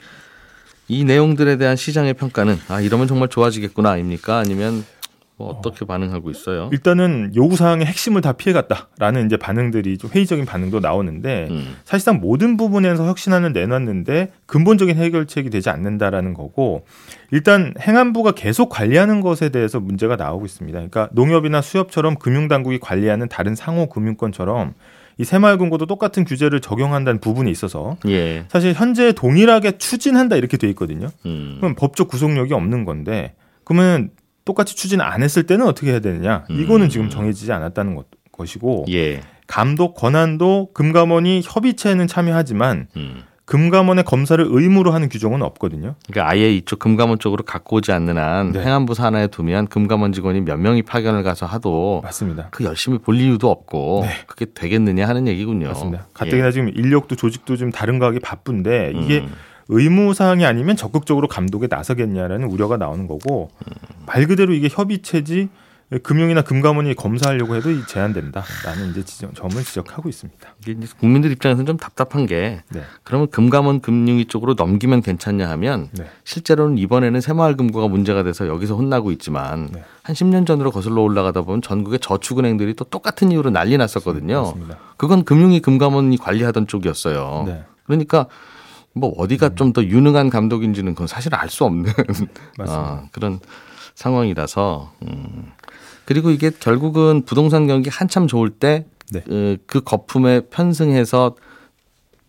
이 0.88 1.04
내용들에 1.04 1.58
대한 1.58 1.76
시장의 1.76 2.14
평가는 2.14 2.56
아 2.68 2.80
이러면 2.80 3.08
정말 3.08 3.28
좋아지겠구나 3.28 3.90
아닙니까? 3.90 4.38
아니면 4.38 4.86
뭐 5.36 5.48
어떻게 5.48 5.84
반응하고 5.86 6.30
있어요? 6.30 6.68
일단은 6.72 7.32
요구 7.34 7.56
사항의 7.56 7.86
핵심을 7.86 8.20
다 8.20 8.32
피해갔다라는 8.32 9.26
이제 9.26 9.36
반응들이 9.36 9.98
좀 9.98 10.10
회의적인 10.10 10.44
반응도 10.44 10.80
나오는데 10.80 11.48
음. 11.50 11.76
사실상 11.84 12.20
모든 12.20 12.56
부분에서 12.56 13.06
혁신안을 13.06 13.52
내놨는데 13.52 14.32
근본적인 14.46 14.96
해결책이 14.96 15.50
되지 15.50 15.70
않는다라는 15.70 16.34
거고 16.34 16.84
일단 17.30 17.74
행안부가 17.80 18.32
계속 18.32 18.68
관리하는 18.68 19.20
것에 19.20 19.48
대해서 19.48 19.80
문제가 19.80 20.16
나오고 20.16 20.44
있습니다. 20.44 20.76
그러니까 20.78 21.08
농협이나 21.12 21.62
수협처럼 21.62 22.16
금융당국이 22.16 22.78
관리하는 22.78 23.28
다른 23.28 23.54
상호 23.54 23.86
금융권처럼 23.86 24.74
이 25.18 25.24
새마을금고도 25.24 25.86
똑같은 25.86 26.24
규제를 26.24 26.60
적용한다는 26.60 27.20
부분이 27.20 27.50
있어서 27.50 27.96
예. 28.08 28.44
사실 28.48 28.72
현재 28.74 29.12
동일하게 29.12 29.78
추진한다 29.78 30.36
이렇게 30.36 30.56
돼 30.56 30.68
있거든요. 30.70 31.08
음. 31.26 31.56
그럼 31.60 31.74
법적 31.74 32.08
구속력이 32.08 32.54
없는 32.54 32.84
건데 32.84 33.34
그러면 33.64 34.10
똑같이 34.44 34.76
추진 34.76 35.00
안 35.00 35.22
했을 35.22 35.44
때는 35.44 35.66
어떻게 35.66 35.90
해야 35.90 36.00
되느냐? 36.00 36.44
이거는 36.48 36.88
지금 36.88 37.10
정해지지 37.10 37.52
않았다는 37.52 37.94
것, 37.94 38.06
것이고 38.32 38.86
예. 38.90 39.20
감독 39.46 39.94
권한도 39.94 40.70
금감원이 40.72 41.42
협의체에는 41.44 42.06
참여하지만 42.06 42.88
음. 42.96 43.22
금감원의 43.44 44.04
검사를 44.04 44.42
의무로 44.48 44.92
하는 44.92 45.08
규정은 45.08 45.42
없거든요. 45.42 45.96
그러니까 46.08 46.30
아예 46.30 46.54
이쪽 46.54 46.78
금감원 46.78 47.18
쪽으로 47.18 47.44
갖고 47.44 47.76
오지 47.76 47.92
않는 47.92 48.16
한 48.16 48.52
네. 48.52 48.60
행안부 48.60 48.94
산하에 48.94 49.26
두면 49.26 49.66
금감원 49.66 50.12
직원이 50.12 50.40
몇 50.40 50.56
명이 50.58 50.82
파견을 50.82 51.22
가서 51.22 51.44
하도 51.44 52.00
맞습니다. 52.02 52.48
그 52.50 52.64
열심히 52.64 52.98
볼 52.98 53.20
이유도 53.20 53.50
없고 53.50 54.04
네. 54.06 54.12
그게 54.26 54.46
되겠느냐 54.46 55.06
하는 55.06 55.26
얘기군요. 55.28 55.68
맞습니다. 55.68 56.06
가뜩이나 56.14 56.50
지금 56.50 56.70
인력도 56.70 57.16
조직도 57.16 57.56
좀 57.56 57.70
다른 57.72 57.98
거 57.98 58.06
하기 58.06 58.20
바쁜데 58.20 58.92
이게 58.96 59.18
음. 59.18 59.32
의무 59.72 60.14
사항이 60.14 60.44
아니면 60.44 60.76
적극적으로 60.76 61.28
감독에 61.28 61.66
나서겠냐라는 61.68 62.48
우려가 62.48 62.76
나오는 62.76 63.06
거고 63.06 63.50
말 64.06 64.26
그대로 64.26 64.52
이게 64.52 64.68
협의체지 64.70 65.48
금융이나 66.02 66.40
금감원이 66.40 66.94
검사하려고 66.94 67.54
해도 67.54 67.70
이 67.70 67.82
제한된다라는 67.86 68.90
이제 68.90 69.04
지적, 69.04 69.34
점을 69.34 69.62
지적하고 69.62 70.08
있습니다. 70.08 70.54
국민들 70.98 71.30
입장에서는 71.32 71.66
좀 71.66 71.76
답답한 71.76 72.24
게 72.24 72.62
네. 72.70 72.82
그러면 73.02 73.28
금감원 73.28 73.80
금융위 73.80 74.24
쪽으로 74.24 74.54
넘기면 74.54 75.02
괜찮냐 75.02 75.50
하면 75.50 75.90
네. 75.92 76.06
실제로는 76.24 76.78
이번에는 76.78 77.20
새마을금고가 77.20 77.88
문제가 77.88 78.22
돼서 78.22 78.48
여기서 78.48 78.74
혼나고 78.74 79.12
있지만 79.12 79.68
네. 79.70 79.84
한 80.02 80.14
10년 80.14 80.46
전으로 80.46 80.70
거슬러 80.70 81.02
올라가다 81.02 81.42
보면 81.42 81.60
전국의 81.60 81.98
저축은행들이 81.98 82.72
또 82.72 82.84
똑같은 82.84 83.30
이유로 83.30 83.50
난리 83.50 83.76
났었거든요. 83.76 84.44
맞습니다. 84.44 84.78
그건 84.96 85.24
금융위 85.24 85.60
금감원이 85.60 86.16
관리하던 86.16 86.68
쪽이었어요. 86.68 87.44
네. 87.46 87.64
그러니까 87.84 88.28
뭐 88.94 89.10
어디가 89.16 89.54
좀더 89.54 89.84
유능한 89.84 90.30
감독인지는 90.30 90.94
그건 90.94 91.06
사실 91.06 91.34
알 91.34 91.48
수 91.48 91.64
없는. 91.64 91.92
아, 92.60 93.04
그런 93.12 93.40
상황이라서 93.94 94.92
음. 95.02 95.52
그리고 96.04 96.30
이게 96.30 96.50
결국은 96.50 97.24
부동산 97.24 97.66
경기 97.66 97.88
한참 97.90 98.26
좋을 98.26 98.50
때 98.50 98.86
네. 99.10 99.20
그, 99.20 99.56
그 99.66 99.80
거품에 99.80 100.42
편승해서 100.50 101.36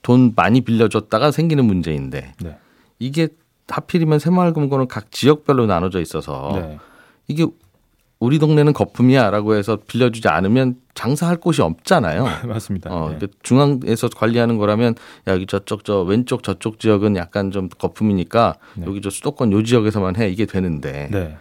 돈 0.01 0.33
많이 0.35 0.61
빌려줬다가 0.61 1.31
생기는 1.31 1.65
문제인데 1.65 2.33
네. 2.41 2.57
이게 2.99 3.29
하필이면 3.67 4.19
새마을금고는 4.19 4.87
각 4.87 5.11
지역별로 5.11 5.65
나눠져 5.65 6.01
있어서 6.01 6.51
네. 6.55 6.77
이게 7.27 7.45
우리 8.23 8.39
동네는 8.39 8.71
거품이야 8.71 9.31
라고 9.31 9.53
해서 9.53 9.79
빌려주지 9.85 10.29
않으면 10.29 10.77
장사할 10.93 11.37
곳이 11.37 11.61
없잖아요. 11.61 12.25
맞습니다. 12.47 12.89
어, 12.89 13.09
네. 13.09 13.17
그 13.19 13.27
중앙에서 13.43 14.07
관리하는 14.07 14.57
거라면 14.57 14.95
야, 15.27 15.33
여기 15.33 15.45
저쪽 15.45 15.83
저 15.83 16.03
왼쪽 16.03 16.41
저쪽 16.41 16.79
지역은 16.79 17.17
약간 17.17 17.51
좀 17.51 17.67
거품이니까 17.67 18.55
네. 18.75 18.85
여기 18.87 19.01
저 19.01 19.09
수도권 19.09 19.51
요 19.51 19.61
지역에서만 19.61 20.15
해 20.15 20.29
이게 20.29 20.45
되는데 20.45 21.09
네. 21.11 21.35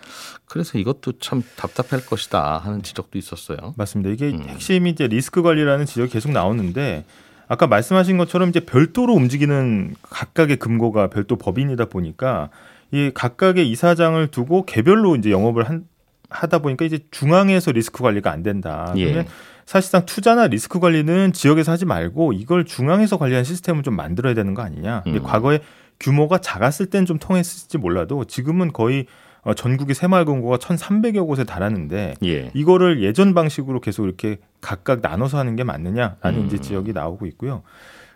그래서 0.47 0.77
이것도 0.77 1.21
참 1.21 1.45
답답할 1.55 2.05
것이다 2.05 2.59
하는 2.59 2.83
지적도 2.83 3.17
있었어요. 3.17 3.75
맞습니다. 3.77 4.11
이게 4.11 4.37
음. 4.37 4.43
핵심이 4.49 4.91
이제 4.91 5.07
리스크 5.07 5.41
관리라는 5.41 5.87
지적이 5.87 6.11
계속 6.11 6.33
나오는데 6.33 7.05
아까 7.47 7.69
말씀하신 7.69 8.19
것처럼 8.19 8.49
이제 8.49 8.59
별도로 8.59 9.15
움직이는 9.15 9.95
각각의 10.03 10.57
금고가 10.57 11.11
별도 11.11 11.37
법인이다 11.37 11.85
보니까 11.85 12.51
이 12.91 13.13
각각의 13.15 13.71
이사장을 13.71 14.27
두고 14.29 14.67
개별로 14.67 15.15
이제 15.17 15.31
영업을 15.31 15.69
한, 15.69 15.85
하다 16.33 16.59
보니까 16.59 16.85
이제 16.85 17.01
중앙에서 17.11 17.73
리스크 17.73 18.03
관리가 18.03 18.31
안 18.31 18.43
된다. 18.43 18.93
예. 18.97 19.05
그러면 19.05 19.27
사실상 19.67 20.07
투자나 20.07 20.49
리스크 20.49 20.81
관리는 20.81 21.33
지역에서 21.33 21.73
하지 21.73 21.85
말고 21.85 22.33
이걸 22.33 22.65
중앙에서 22.65 23.19
관리하는 23.19 23.45
시스템을 23.45 23.83
좀 23.83 23.95
만들어야 23.95 24.35
되는 24.35 24.55
거 24.55 24.63
아니냐. 24.63 25.03
근데 25.05 25.19
음. 25.19 25.23
과거에 25.23 25.61
규모가 26.01 26.39
작았을 26.39 26.87
땐 26.87 27.07
좀 27.07 27.19
통했을지 27.19 27.79
몰라도 27.79 28.25
지금은 28.25 28.73
거의 28.73 29.07
어, 29.43 29.55
전국의 29.55 29.95
새마을 29.95 30.25
금고가 30.25 30.59
1,300여 30.59 31.27
곳에 31.27 31.45
달하는데 31.45 32.15
예. 32.25 32.51
이거를 32.55 33.03
예전 33.03 33.35
방식으로 33.35 33.81
계속 33.81 34.05
이렇게 34.05 34.39
각각 34.61 35.01
나눠서 35.03 35.39
하는 35.39 35.57
게 35.57 35.65
맞느냐라는 35.65 36.41
음. 36.41 36.47
이제 36.47 36.59
지적이 36.59 36.93
나오고 36.93 37.27
있고요. 37.27 37.63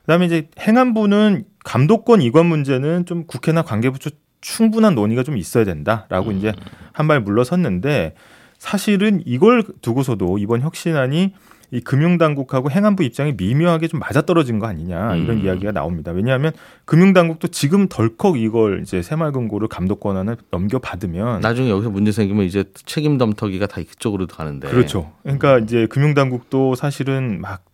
그다음에 0.02 0.26
이제 0.26 0.48
행안부는 0.60 1.44
감독권 1.64 2.22
이관 2.22 2.46
문제는 2.46 3.06
좀 3.06 3.26
국회나 3.26 3.62
관계부처 3.62 4.10
충분한 4.40 4.94
논의가 4.94 5.24
좀 5.24 5.36
있어야 5.36 5.64
된다라고 5.64 6.30
이제 6.30 6.52
한 6.96 7.06
발 7.06 7.20
물러섰는데 7.20 8.14
사실은 8.58 9.22
이걸 9.26 9.62
두고서도 9.82 10.38
이번 10.38 10.62
혁신안이 10.62 11.34
이 11.72 11.80
금융당국하고 11.80 12.70
행안부 12.70 13.02
입장이 13.02 13.34
미묘하게 13.36 13.88
좀 13.88 14.00
맞아떨어진 14.00 14.58
거 14.60 14.66
아니냐 14.66 15.16
이런 15.16 15.38
음. 15.38 15.44
이야기가 15.44 15.72
나옵니다. 15.72 16.12
왜냐하면 16.12 16.52
금융당국도 16.84 17.48
지금 17.48 17.88
덜컥 17.88 18.38
이걸 18.38 18.80
이제 18.82 19.02
새마을금고를 19.02 19.68
감독 19.68 20.00
권한을 20.00 20.36
넘겨받으면 20.52 21.40
나중에 21.40 21.68
여기서 21.68 21.90
문제 21.90 22.12
생기면 22.12 22.46
이제 22.46 22.64
책임 22.86 23.18
덤터기가 23.18 23.66
다 23.66 23.80
이쪽으로 23.80 24.26
가는데 24.28 24.68
그렇죠. 24.68 25.12
그러니까 25.24 25.58
이제 25.58 25.86
금융당국도 25.86 26.76
사실은 26.76 27.40
막 27.40 27.64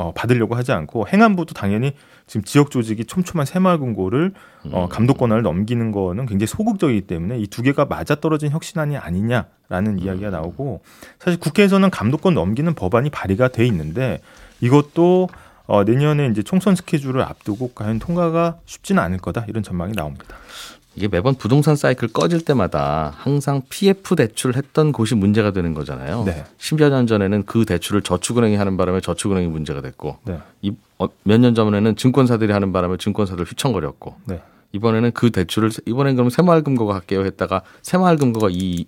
어, 0.00 0.12
받으려고 0.14 0.54
하지 0.54 0.72
않고 0.72 1.08
행안부도 1.08 1.52
당연히 1.52 1.92
지금 2.26 2.42
지역 2.42 2.70
조직이 2.70 3.04
촘촘한 3.04 3.44
새마을금고를 3.44 4.32
어, 4.72 4.88
감독 4.88 5.18
권한을 5.18 5.42
넘기는 5.42 5.92
거는 5.92 6.24
굉장히 6.26 6.46
소극적이기 6.46 7.02
때문에 7.02 7.38
이 7.38 7.46
두 7.50 7.62
개가 7.62 7.84
맞아떨어진 7.84 8.50
혁신안이 8.50 8.96
아니냐라는 8.96 9.98
이야기가 9.98 10.30
나오고 10.30 10.80
사실 11.18 11.38
국회에서는 11.38 11.90
감독권 11.90 12.32
넘기는 12.34 12.72
법안이 12.72 13.10
발의가 13.10 13.48
돼 13.48 13.66
있는데 13.66 14.20
이것도 14.60 15.28
어, 15.70 15.84
내년에 15.84 16.26
이제 16.26 16.42
총선 16.42 16.74
스케줄을 16.74 17.22
앞두고 17.22 17.70
과연 17.76 18.00
통과가 18.00 18.58
쉽지는 18.66 19.00
않을 19.04 19.18
거다 19.18 19.44
이런 19.46 19.62
전망이 19.62 19.92
나옵니다. 19.92 20.34
이게 20.96 21.06
매번 21.06 21.36
부동산 21.36 21.76
사이클 21.76 22.08
꺼질 22.08 22.44
때마다 22.44 23.14
항상 23.16 23.62
PF 23.68 24.16
대출을 24.16 24.56
했던 24.56 24.90
곳이 24.90 25.14
문제가 25.14 25.52
되는 25.52 25.72
거잖아요. 25.72 26.24
네. 26.24 26.44
10여 26.58 26.90
년 26.90 27.06
전에는 27.06 27.44
그 27.44 27.64
대출을 27.64 28.02
저축은행이 28.02 28.56
하는 28.56 28.76
바람에 28.76 29.00
저축은행이 29.00 29.46
문제가 29.46 29.80
됐고 29.80 30.16
네. 30.24 30.40
어, 30.98 31.06
몇년 31.22 31.54
전에는 31.54 31.94
증권사들이 31.94 32.52
하는 32.52 32.72
바람에 32.72 32.96
증권사들 32.96 33.44
휘청거렸고 33.44 34.16
네. 34.24 34.42
이번에는 34.72 35.12
그 35.12 35.30
대출을 35.30 35.70
이번엔 35.86 36.16
그럼 36.16 36.30
새마을금고가 36.30 36.94
할게요 36.96 37.24
했다가 37.24 37.62
새마을금고가 37.82 38.48
이, 38.50 38.86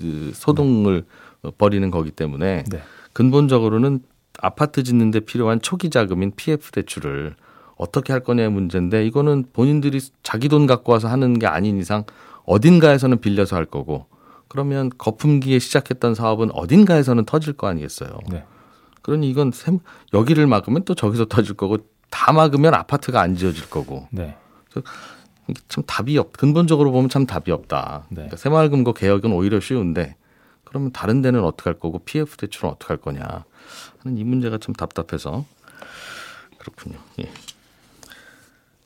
그 0.00 0.32
소동을 0.34 1.04
어, 1.42 1.50
벌이는 1.56 1.92
거기 1.92 2.10
때문에 2.10 2.64
네. 2.68 2.82
근본적으로는 3.12 4.00
아파트 4.40 4.82
짓는데 4.82 5.20
필요한 5.20 5.60
초기 5.60 5.90
자금인 5.90 6.32
PF 6.36 6.70
대출을 6.72 7.34
어떻게 7.76 8.12
할 8.12 8.22
거냐의 8.22 8.50
문제인데 8.50 9.06
이거는 9.06 9.46
본인들이 9.52 10.00
자기 10.22 10.48
돈 10.48 10.66
갖고 10.66 10.92
와서 10.92 11.08
하는 11.08 11.38
게 11.38 11.46
아닌 11.46 11.78
이상 11.78 12.04
어딘가에서는 12.44 13.20
빌려서 13.20 13.56
할 13.56 13.64
거고 13.66 14.06
그러면 14.48 14.90
거품기에 14.96 15.58
시작했던 15.58 16.14
사업은 16.14 16.50
어딘가에서는 16.52 17.24
터질 17.24 17.52
거 17.54 17.66
아니겠어요. 17.66 18.18
네. 18.30 18.44
그러니 19.02 19.28
이건 19.28 19.50
샘- 19.52 19.80
여기를 20.14 20.46
막으면 20.46 20.84
또 20.84 20.94
저기서 20.94 21.26
터질 21.26 21.54
거고 21.54 21.78
다 22.10 22.32
막으면 22.32 22.72
아파트가 22.74 23.20
안 23.20 23.36
지어질 23.36 23.68
거고 23.68 24.06
네. 24.10 24.36
참 25.68 25.84
답이 25.86 26.16
없. 26.18 26.32
근본적으로 26.36 26.92
보면 26.92 27.08
참 27.08 27.26
답이 27.26 27.50
없다. 27.52 28.04
네. 28.08 28.14
그러니까 28.16 28.36
새마을금고 28.36 28.94
개혁은 28.94 29.32
오히려 29.32 29.60
쉬운데 29.60 30.16
그러면 30.66 30.92
다른 30.92 31.22
데는 31.22 31.42
어떻게 31.42 31.70
할 31.70 31.78
거고 31.78 32.00
PF 32.00 32.36
대출은 32.36 32.70
어떻게 32.70 32.88
할 32.88 32.98
거냐 32.98 33.22
하는 34.02 34.18
이 34.18 34.24
문제가 34.24 34.58
좀 34.58 34.74
답답해서 34.74 35.46
그렇군요. 36.58 36.98
예. 37.20 37.30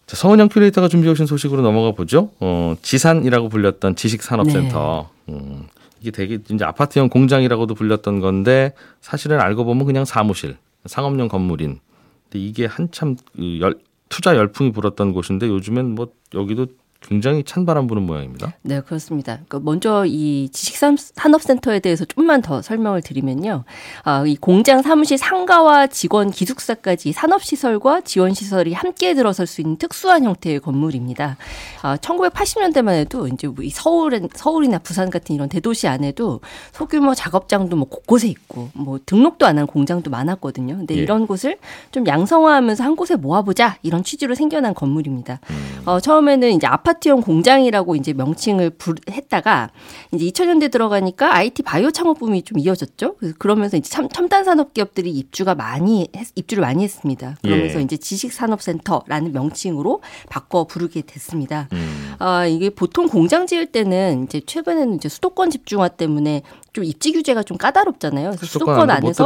자, 0.06 0.16
서은영 0.16 0.48
큐레이터가 0.48 0.88
준비해 0.88 1.10
오신 1.12 1.26
소식으로 1.26 1.62
넘어가 1.62 1.92
보죠. 1.92 2.32
어, 2.40 2.74
지산이라고 2.82 3.48
불렸던 3.48 3.96
지식산업센터. 3.96 5.08
음, 5.28 5.66
이게 6.00 6.10
되게 6.10 6.38
이제 6.50 6.64
아파트형 6.64 7.08
공장이라고도 7.08 7.74
불렸던 7.74 8.20
건데 8.20 8.74
사실은 9.00 9.40
알고 9.40 9.64
보면 9.64 9.86
그냥 9.86 10.04
사무실, 10.04 10.56
상업용 10.86 11.28
건물인. 11.28 11.78
근데 12.24 12.44
이게 12.44 12.66
한참 12.66 13.16
그 13.36 13.60
열, 13.60 13.78
투자 14.08 14.36
열풍이 14.36 14.72
불었던 14.72 15.12
곳인데 15.12 15.48
요즘엔 15.48 15.94
뭐 15.94 16.08
여기도 16.34 16.66
굉장히 17.00 17.44
찬바람 17.44 17.86
부는 17.86 18.02
모양입니다. 18.02 18.54
네, 18.62 18.80
그렇습니다. 18.80 19.38
그 19.48 19.60
먼저 19.62 20.04
이 20.06 20.48
지식산업센터에 20.52 21.78
대해서 21.78 22.04
좀만 22.04 22.42
더 22.42 22.60
설명을 22.60 23.02
드리면요. 23.02 23.64
아, 24.02 24.24
이 24.26 24.36
공장 24.36 24.82
사무실 24.82 25.16
상가와 25.18 25.86
직원 25.86 26.30
기숙사까지 26.30 27.12
산업시설과 27.12 28.00
지원시설이 28.02 28.72
함께 28.72 29.14
들어설 29.14 29.46
수 29.46 29.60
있는 29.60 29.76
특수한 29.76 30.24
형태의 30.24 30.60
건물입니다. 30.60 31.36
아, 31.82 31.96
1980년대만 31.96 32.90
해도 32.90 33.28
이제 33.28 33.46
뭐이 33.46 33.70
서울, 33.70 34.20
서울이나 34.34 34.78
부산 34.78 35.10
같은 35.10 35.34
이런 35.34 35.48
대도시 35.48 35.86
안에도 35.86 36.40
소규모 36.72 37.14
작업장도 37.14 37.76
뭐 37.76 37.88
곳곳에 37.88 38.26
있고 38.28 38.70
뭐 38.74 38.98
등록도 39.06 39.46
안 39.46 39.60
한 39.60 39.66
공장도 39.66 40.10
많았거든요. 40.10 40.76
근데 40.76 40.96
예. 40.96 41.00
이런 41.00 41.26
곳을 41.26 41.58
좀 41.92 42.06
양성화하면서 42.06 42.82
한 42.82 42.96
곳에 42.96 43.16
모아보자 43.16 43.76
이런 43.82 44.02
취지로 44.02 44.34
생겨난 44.34 44.74
건물입니다. 44.74 45.40
어, 45.84 46.00
처음에는 46.00 46.50
이제 46.52 46.66
아파트 46.66 46.89
형 47.04 47.20
공장이라고 47.20 47.96
이제 47.96 48.12
명칭을 48.12 48.70
부, 48.70 48.94
했다가 49.10 49.70
이제 50.12 50.24
2000년대 50.26 50.70
들어가니까 50.70 51.34
IT 51.34 51.62
바이오 51.62 51.90
창업 51.90 52.18
붐이 52.18 52.42
좀 52.42 52.58
이어졌죠. 52.58 53.16
그래서 53.16 53.34
그러면서 53.38 53.76
이제 53.76 53.88
참, 53.88 54.08
첨단 54.08 54.44
산업 54.44 54.74
기업들이 54.74 55.10
입주가 55.10 55.54
많이 55.54 56.08
했, 56.16 56.28
입주를 56.34 56.62
많이 56.62 56.82
했습니다. 56.82 57.36
그러면서 57.42 57.78
예. 57.78 57.82
이제 57.82 57.96
지식 57.96 58.32
산업 58.32 58.62
센터라는 58.62 59.32
명칭으로 59.32 60.02
바꿔 60.28 60.64
부르게 60.64 61.02
됐습니다. 61.02 61.68
음. 61.72 62.14
아, 62.18 62.46
이게 62.46 62.70
보통 62.70 63.08
공장 63.08 63.46
지을 63.46 63.66
때는 63.66 64.24
이제 64.24 64.40
최근에는 64.44 64.94
이제 64.94 65.08
수도권 65.08 65.50
집중화 65.50 65.88
때문에 65.88 66.42
좀 66.72 66.84
입지 66.84 67.12
규제가 67.12 67.42
좀 67.42 67.56
까다롭잖아요. 67.56 68.30
그래서 68.30 68.46
수도권 68.46 68.74
수도권 68.74 68.90
안에 68.90 68.98
안에서. 68.98 69.24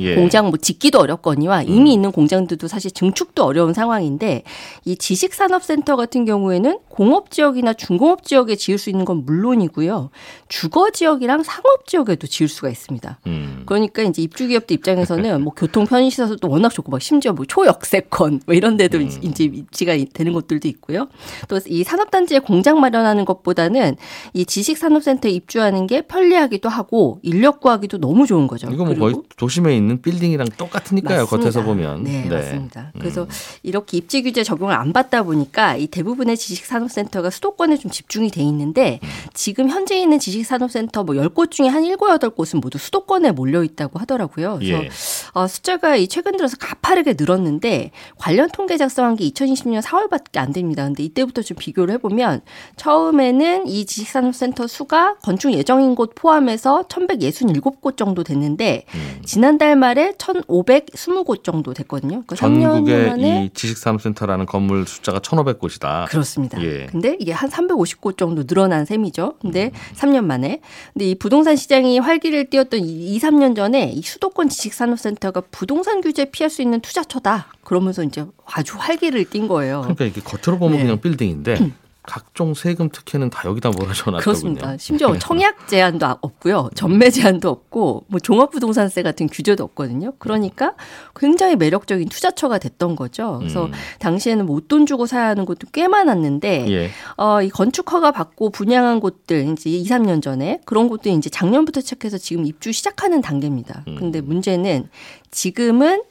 예. 0.00 0.14
공장 0.14 0.48
뭐 0.48 0.56
짓기도 0.58 1.00
어렵거니와 1.00 1.62
이미 1.62 1.92
있는 1.92 2.12
공장들도 2.12 2.68
사실 2.68 2.90
증축도 2.90 3.44
어려운 3.44 3.72
상황인데 3.74 4.42
이 4.84 4.96
지식산업센터 4.96 5.96
같은 5.96 6.24
경우에는 6.24 6.78
공업 6.88 7.30
지역이나 7.30 7.74
중공업 7.74 8.24
지역에 8.24 8.56
지을 8.56 8.78
수 8.78 8.90
있는 8.90 9.04
건 9.04 9.24
물론이고요. 9.24 10.10
주거 10.48 10.90
지역이랑 10.90 11.42
상업 11.44 11.86
지역에도 11.86 12.26
지을 12.26 12.48
수가 12.48 12.68
있습니다. 12.70 13.20
음. 13.26 13.62
그러니까 13.66 14.02
이제 14.02 14.22
입주 14.22 14.48
기업들 14.48 14.74
입장에서는 14.74 15.42
뭐 15.42 15.52
교통 15.54 15.86
편의 15.86 16.10
시설도 16.10 16.48
워낙 16.48 16.70
좋고 16.70 16.90
막 16.90 17.00
심지어 17.00 17.32
뭐 17.32 17.44
초역세권 17.46 18.42
뭐 18.46 18.54
이런 18.54 18.76
데도 18.76 18.98
음. 18.98 19.08
이제 19.22 19.44
입지가 19.44 19.96
되는 20.12 20.32
곳들도 20.32 20.66
있고요. 20.68 21.08
또 21.48 21.58
이 21.66 21.84
산업 21.84 22.10
단지에 22.10 22.38
공장 22.38 22.80
마련하는 22.80 23.24
것보다는 23.24 23.96
이 24.32 24.44
지식 24.44 24.78
산업센터에 24.78 25.30
입주하는 25.30 25.86
게 25.86 26.02
편리하기도 26.02 26.68
하고 26.68 27.20
인력 27.22 27.60
구하기도 27.60 27.98
너무 27.98 28.26
좋은 28.26 28.46
거죠. 28.46 28.68
이거 28.72 28.84
뭐 28.84 28.94
거의 28.94 29.14
도심에 29.36 29.76
있는 29.76 30.00
빌딩이랑 30.00 30.48
똑같으니까요. 30.56 31.20
맞습니다. 31.22 31.36
겉에서 31.36 31.62
보면. 31.62 32.04
네, 32.04 32.28
맞습니다. 32.28 32.92
그래서 32.98 33.22
음. 33.22 33.28
이렇게 33.62 33.98
입지 33.98 34.22
규제 34.22 34.42
적용을 34.42 34.74
안 34.74 34.92
받다 34.92 35.22
보니까 35.22 35.76
이 35.76 35.86
대부분의 35.86 36.36
지식 36.36 36.64
산 36.64 36.77
업센터가 36.82 37.30
수도권에 37.30 37.76
좀 37.76 37.90
집중이 37.90 38.30
돼 38.30 38.42
있는데 38.42 39.00
음. 39.02 39.08
지금 39.34 39.68
현재 39.68 39.98
있는 39.98 40.18
지식산업센터 40.18 41.04
뭐 41.04 41.14
10곳 41.14 41.50
중에 41.50 41.68
한 41.68 41.84
7, 41.84 41.96
8곳은 41.96 42.60
모두 42.60 42.78
수도권에 42.78 43.32
몰려 43.32 43.62
있다고 43.62 43.98
하더라고요. 43.98 44.58
그래서 44.60 44.84
예. 44.84 44.88
어, 45.34 45.46
숫자가 45.46 45.96
이 45.96 46.08
최근 46.08 46.36
들어서 46.36 46.56
가파르게 46.58 47.14
늘었는데 47.18 47.90
관련 48.16 48.48
통계 48.50 48.76
작성한 48.76 49.16
게 49.16 49.28
2020년 49.28 49.82
4월밖에 49.82 50.38
안 50.38 50.52
됩니다. 50.52 50.84
근데 50.84 51.02
이때부터 51.02 51.42
좀 51.42 51.56
비교를 51.58 51.94
해보면 51.94 52.42
처음에는 52.76 53.66
이 53.66 53.86
지식산업센터 53.86 54.66
수가 54.66 55.16
건축 55.22 55.52
예정인 55.52 55.94
곳 55.94 56.14
포함해서 56.14 56.84
1,167곳 56.88 57.96
정도 57.96 58.24
됐는데 58.24 58.84
음. 58.94 59.22
지난달 59.24 59.76
말에 59.76 60.12
1,520곳 60.12 61.44
정도 61.44 61.74
됐거든요. 61.74 62.22
그러니까 62.26 62.36
3년 62.36 62.62
전국에 62.62 63.06
만에 63.08 63.44
이 63.44 63.50
지식산업센터라는 63.54 64.46
건물 64.46 64.86
숫자가 64.86 65.20
1,500곳이다. 65.20 66.08
그렇습니다. 66.08 66.62
예. 66.62 66.67
근데 66.90 67.16
이게 67.18 67.32
한 67.32 67.50
350곳 67.50 68.16
정도 68.16 68.44
늘어난 68.44 68.84
셈이죠. 68.84 69.34
음. 69.36 69.38
근데 69.40 69.70
3년 69.96 70.24
만에. 70.24 70.60
근데 70.92 71.10
이 71.10 71.14
부동산 71.14 71.56
시장이 71.56 71.98
활기를 71.98 72.50
띄었던 72.50 72.80
이 72.80 73.14
2, 73.14 73.18
3년 73.18 73.56
전에 73.56 73.90
이 73.94 74.02
수도권 74.02 74.48
지식산업센터가 74.48 75.42
부동산 75.50 76.00
규제 76.00 76.24
피할 76.26 76.50
수 76.50 76.62
있는 76.62 76.80
투자처다. 76.80 77.48
그러면서 77.64 78.02
이제 78.02 78.24
아주 78.44 78.76
활기를 78.78 79.24
띈 79.26 79.48
거예요. 79.48 79.80
그러니까 79.82 80.04
이게 80.04 80.20
겉으로 80.20 80.58
보면 80.58 80.78
네. 80.78 80.84
그냥 80.84 81.00
빌딩인데 81.00 81.72
각종 82.08 82.54
세금 82.54 82.88
특혜는 82.88 83.28
다 83.28 83.46
여기다 83.46 83.68
몰아줘놨더군요. 83.68 84.20
그렇습니다. 84.22 84.76
심지어 84.78 85.16
청약 85.18 85.68
제한도 85.68 86.06
없고요. 86.22 86.70
전매 86.74 87.10
제한도 87.10 87.50
없고 87.50 88.06
뭐 88.08 88.18
종합부동산세 88.18 89.02
같은 89.02 89.26
규제도 89.26 89.62
없거든요. 89.64 90.14
그러니까 90.18 90.74
굉장히 91.14 91.54
매력적인 91.56 92.08
투자처가 92.08 92.58
됐던 92.58 92.96
거죠. 92.96 93.36
그래서 93.40 93.66
음. 93.66 93.72
당시에는 93.98 94.46
뭐 94.46 94.56
웃돈 94.56 94.86
주고 94.86 95.04
사야 95.04 95.28
하는 95.28 95.44
곳도 95.44 95.68
꽤 95.72 95.86
많았는데 95.86 96.70
예. 96.70 96.90
어, 97.18 97.42
이 97.42 97.50
건축 97.50 97.92
허가 97.92 98.10
받고 98.10 98.50
분양한 98.50 99.00
곳들 99.00 99.46
이제 99.52 99.68
2, 99.68 99.84
3년 99.84 100.22
전에 100.22 100.60
그런 100.64 100.88
곳도 100.88 101.10
이제 101.10 101.28
작년부터 101.28 101.82
시작해서 101.82 102.16
지금 102.16 102.46
입주 102.46 102.72
시작하는 102.72 103.20
단계입니다. 103.20 103.84
음. 103.86 103.96
근데 103.98 104.22
문제는 104.22 104.88
지금은 105.30 106.02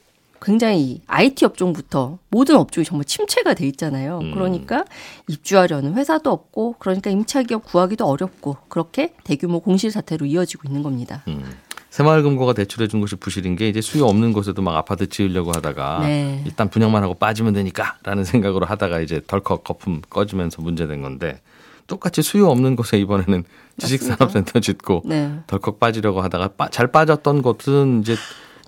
굉장히 0.41 1.01
IT 1.07 1.45
업종부터 1.45 2.19
모든 2.29 2.55
업종이 2.57 2.85
정말 2.85 3.05
침체가 3.05 3.53
돼 3.53 3.65
있잖아요. 3.67 4.19
음. 4.21 4.31
그러니까 4.33 4.85
입주하려는 5.27 5.95
회사도 5.95 6.31
없고 6.31 6.75
그러니까 6.79 7.09
임차 7.09 7.43
기업 7.43 7.65
구하기도 7.65 8.05
어렵고 8.05 8.57
그렇게 8.69 9.13
대규모 9.23 9.59
공실 9.59 9.91
사태로 9.91 10.25
이어지고 10.25 10.63
있는 10.67 10.83
겁니다. 10.83 11.23
음. 11.27 11.43
새마을금고가 11.89 12.53
대출해 12.53 12.87
준 12.87 13.01
것이 13.01 13.15
부실인 13.15 13.55
게 13.55 13.67
이제 13.69 13.81
수요 13.81 14.05
없는 14.05 14.31
곳에도 14.33 14.61
막 14.61 14.75
아파트 14.75 15.07
지으려고 15.09 15.51
하다가 15.51 15.99
네. 16.01 16.43
일단 16.45 16.69
분양만 16.69 17.01
하고 17.01 17.15
빠지면 17.15 17.53
되니까라는 17.53 18.23
생각으로 18.23 18.65
하다가 18.67 18.99
이제 18.99 19.21
덜컥 19.25 19.63
거품 19.63 20.01
꺼지면서 20.07 20.61
문제된 20.61 21.01
건데 21.01 21.41
똑같이 21.87 22.21
수요 22.21 22.49
없는 22.49 22.75
곳에 22.75 22.99
이번에는 22.99 23.43
지식산업센터 23.79 24.59
짓고 24.59 25.03
네. 25.05 25.39
덜컥 25.47 25.79
빠지려고 25.79 26.21
하다가 26.21 26.49
빠- 26.49 26.69
잘 26.69 26.87
빠졌던 26.91 27.41
곳은 27.41 28.01
이제 28.01 28.15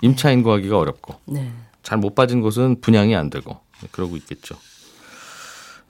임차인 0.01 0.43
구하기가 0.43 0.77
어렵고 0.77 1.15
네. 1.25 1.51
잘못 1.83 2.15
빠진 2.15 2.41
곳은 2.41 2.81
분양이 2.81 3.15
안 3.15 3.29
되고 3.29 3.59
그러고 3.91 4.15
있겠죠. 4.17 4.55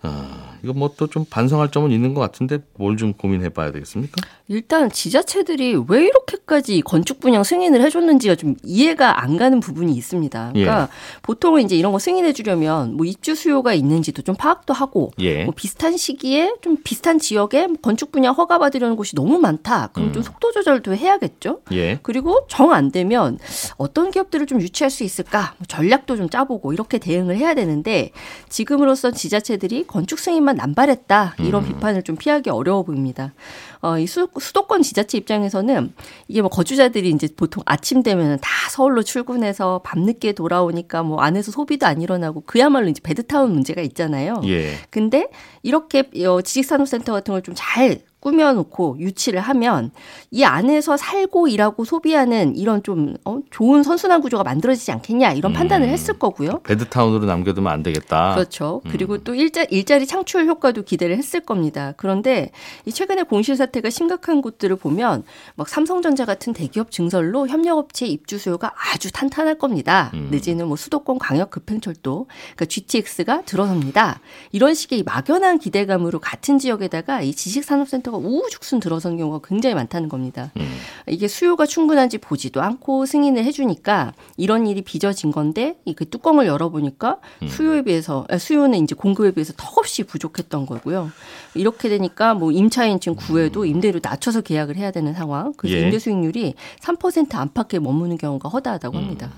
아, 0.01 0.57
이거 0.63 0.71
뭐 0.73 0.95
또 0.95 1.07
좀 1.07 1.25
반성할 1.25 1.71
점은 1.71 1.91
있는 1.91 2.13
것 2.13 2.21
같은데 2.21 2.59
뭘 2.75 2.95
좀 2.95 3.13
고민해 3.13 3.49
봐야 3.49 3.71
되겠습니까? 3.71 4.21
일단 4.49 4.89
지자체들이 4.91 5.83
왜 5.87 6.05
이렇게까지 6.05 6.81
건축 6.81 7.19
분양 7.19 7.43
승인을 7.43 7.81
해줬는지가 7.83 8.33
좀 8.33 8.55
이해가 8.63 9.21
안 9.23 9.37
가는 9.37 9.59
부분이 9.59 9.93
있습니다. 9.93 10.51
그러니까 10.53 10.81
예. 10.81 10.87
보통은 11.21 11.61
이제 11.61 11.75
이런 11.75 11.91
거 11.91 11.99
승인해 11.99 12.33
주려면 12.33 12.97
뭐 12.97 13.05
입주 13.05 13.35
수요가 13.35 13.75
있는지도 13.75 14.23
좀 14.23 14.35
파악도 14.35 14.73
하고 14.73 15.11
예. 15.19 15.45
뭐 15.45 15.53
비슷한 15.55 15.97
시기에 15.97 16.55
좀 16.61 16.77
비슷한 16.83 17.19
지역에 17.19 17.67
건축 17.83 18.11
분야 18.11 18.31
허가 18.31 18.57
받으려는 18.57 18.95
곳이 18.95 19.15
너무 19.15 19.37
많다. 19.37 19.89
그럼 19.93 20.11
좀 20.13 20.21
음. 20.21 20.23
속도 20.23 20.51
조절도 20.51 20.95
해야겠죠. 20.95 21.61
예. 21.71 21.99
그리고 22.01 22.45
정 22.47 22.69
안 22.69 22.91
되면 22.91 23.37
어떤 23.77 24.11
기업들을 24.11 24.45
좀 24.45 24.61
유치할 24.61 24.89
수 24.91 25.03
있을까 25.03 25.53
뭐 25.57 25.65
전략도 25.67 26.17
좀 26.17 26.29
짜보고 26.29 26.73
이렇게 26.73 26.97
대응을 26.97 27.37
해야 27.37 27.53
되는데 27.53 28.11
지금으로선 28.49 29.13
지자체들이 29.13 29.85
건축 29.87 30.19
승인만 30.19 30.55
남발했다 30.55 31.35
이런 31.39 31.65
비판을 31.65 32.03
좀 32.03 32.15
피하기 32.15 32.49
어려워 32.49 32.83
보입니다. 32.83 33.33
어, 33.81 33.97
이 33.97 34.07
수, 34.07 34.27
수도권 34.37 34.81
지자체 34.81 35.17
입장에서는 35.17 35.93
이게 36.27 36.41
뭐 36.41 36.49
거주자들이 36.49 37.09
이제 37.11 37.29
보통 37.35 37.63
아침 37.65 38.03
되면은 38.03 38.39
다 38.41 38.49
서울로 38.69 39.03
출근해서 39.03 39.81
밤늦게 39.85 40.33
돌아오니까 40.33 41.03
뭐 41.03 41.21
안에서 41.21 41.51
소비도 41.51 41.85
안 41.85 42.01
일어나고 42.01 42.43
그야말로 42.45 42.87
이제 42.89 42.99
베드타운 43.01 43.51
문제가 43.53 43.81
있잖아요. 43.81 44.41
예. 44.45 44.73
근데 44.89 45.29
이렇게 45.63 46.09
어, 46.25 46.41
지식산업센터 46.41 47.13
같은 47.13 47.33
걸 47.33 47.41
좀 47.41 47.53
잘 47.55 48.01
꾸며놓고 48.19 48.97
유치를 48.99 49.39
하면 49.39 49.91
이 50.31 50.43
안에서 50.43 50.97
살고 50.97 51.47
일하고 51.47 51.85
소비하는 51.85 52.55
이런 52.55 52.83
좀 52.83 53.15
어, 53.25 53.39
좋은 53.49 53.83
선순환 53.83 54.21
구조가 54.21 54.43
만들어지지 54.43 54.91
않겠냐 54.91 55.33
이런 55.33 55.53
판단을 55.53 55.87
음. 55.87 55.93
했을 55.93 56.19
거고요. 56.19 56.59
베드타운으로 56.63 57.25
남겨두면 57.25 57.71
안 57.71 57.83
되겠다. 57.83 58.35
그렇죠. 58.35 58.81
그리고 58.89 59.19
또 59.19 59.35
일자, 59.35 59.63
일자리 59.63 60.05
창출 60.05 60.45
효과도 60.47 60.83
기대를 60.83 61.17
했을 61.17 61.39
겁니다. 61.39 61.93
그런데 61.97 62.51
이 62.85 62.91
최근에 62.91 63.23
공실 63.23 63.55
사태가 63.55 63.89
심각한 63.89 64.41
곳들을 64.41 64.75
보면 64.75 65.23
막 65.55 65.69
삼성전자 65.69 66.25
같은 66.25 66.53
대기업 66.53 66.91
증설로 66.91 67.47
협력업체 67.47 68.05
입주 68.05 68.37
수요가 68.37 68.73
아주 68.93 69.11
탄탄할 69.11 69.57
겁니다. 69.57 70.11
음. 70.13 70.27
내지는 70.31 70.67
뭐 70.67 70.75
수도권 70.75 71.19
광역 71.19 71.51
급행철도, 71.51 72.27
그러니까 72.55 72.65
GTX가 72.65 73.43
들어섭니다. 73.43 74.19
이런 74.51 74.73
식의 74.73 75.03
막연한 75.03 75.59
기대감으로 75.59 76.19
같은 76.19 76.59
지역에다가 76.59 77.21
이 77.21 77.33
지식산업센터 77.33 78.08
가 78.11 78.17
우후죽순 78.17 78.79
들어선 78.79 79.17
경우가 79.17 79.47
굉장히 79.47 79.75
많다는 79.75 80.09
겁니다. 80.09 80.51
음. 80.57 80.79
이게 81.07 81.27
수요가 81.27 81.65
충분한지 81.65 82.17
보지도 82.17 82.61
않고 82.61 83.05
승인을 83.05 83.43
해주니까 83.45 84.13
이런 84.37 84.67
일이 84.67 84.81
빚어진 84.81 85.31
건데 85.31 85.77
이그 85.85 86.09
뚜껑을 86.09 86.47
열어보니까 86.47 87.17
수요에 87.47 87.83
비해서 87.83 88.25
아, 88.29 88.37
수요는 88.37 88.79
이제 88.83 88.95
공급에 88.95 89.31
비해서 89.31 89.53
턱없이 89.55 90.03
부족했던 90.03 90.65
거고요. 90.65 91.11
이렇게 91.55 91.89
되니까 91.89 92.33
뭐 92.33 92.51
임차인층 92.51 93.15
구해도 93.15 93.65
임대료 93.65 93.99
낮춰서 94.01 94.41
계약을 94.41 94.75
해야 94.75 94.91
되는 94.91 95.13
상황. 95.13 95.53
그래서 95.57 95.77
예. 95.77 95.81
임대 95.81 95.99
수익률이 95.99 96.55
3% 96.81 97.35
안팎에 97.35 97.79
머무는 97.79 98.17
경우가 98.17 98.49
허다하다고 98.49 98.97
합니다. 98.97 99.31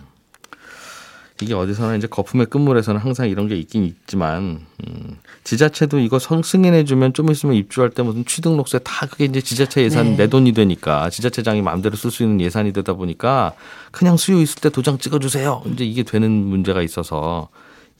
이게 1.41 1.54
어디서나 1.54 1.95
이제 1.95 2.08
거품의 2.08 2.47
끝물에서는 2.47 3.01
항상 3.01 3.27
이런 3.30 3.47
게 3.47 3.56
있긴 3.56 3.84
있지만 3.84 4.65
음, 4.86 5.17
지자체도 5.43 5.99
이거 5.99 6.19
성 6.19 6.43
승인해주면 6.43 7.13
좀 7.13 7.32
있으면 7.32 7.56
입주할 7.56 7.89
때 7.89 8.04
무슨 8.04 8.25
취등록세 8.25 8.80
다 8.80 9.08
그게 9.08 9.25
이제 9.25 9.41
지자체 9.41 9.84
예산 9.84 10.12
네. 10.12 10.17
내 10.17 10.27
돈이 10.27 10.54
되니까 10.54 11.10
지자체장이 11.10 11.62
마음대로 11.62 11.95
쓸 11.95 12.12
수 12.12 12.23
있는 12.23 12.39
예산이 12.41 12.73
되다 12.73 12.93
보니까 12.93 13.54
그냥 13.91 14.17
수요 14.17 14.39
있을 14.39 14.62
때 14.62 14.69
도장 14.69 14.97
찍어주세요. 14.97 15.63
이제 15.73 15.84
이게 15.84 16.04
되는 16.04 16.30
문제가 16.30 16.82
있어서 16.82 17.49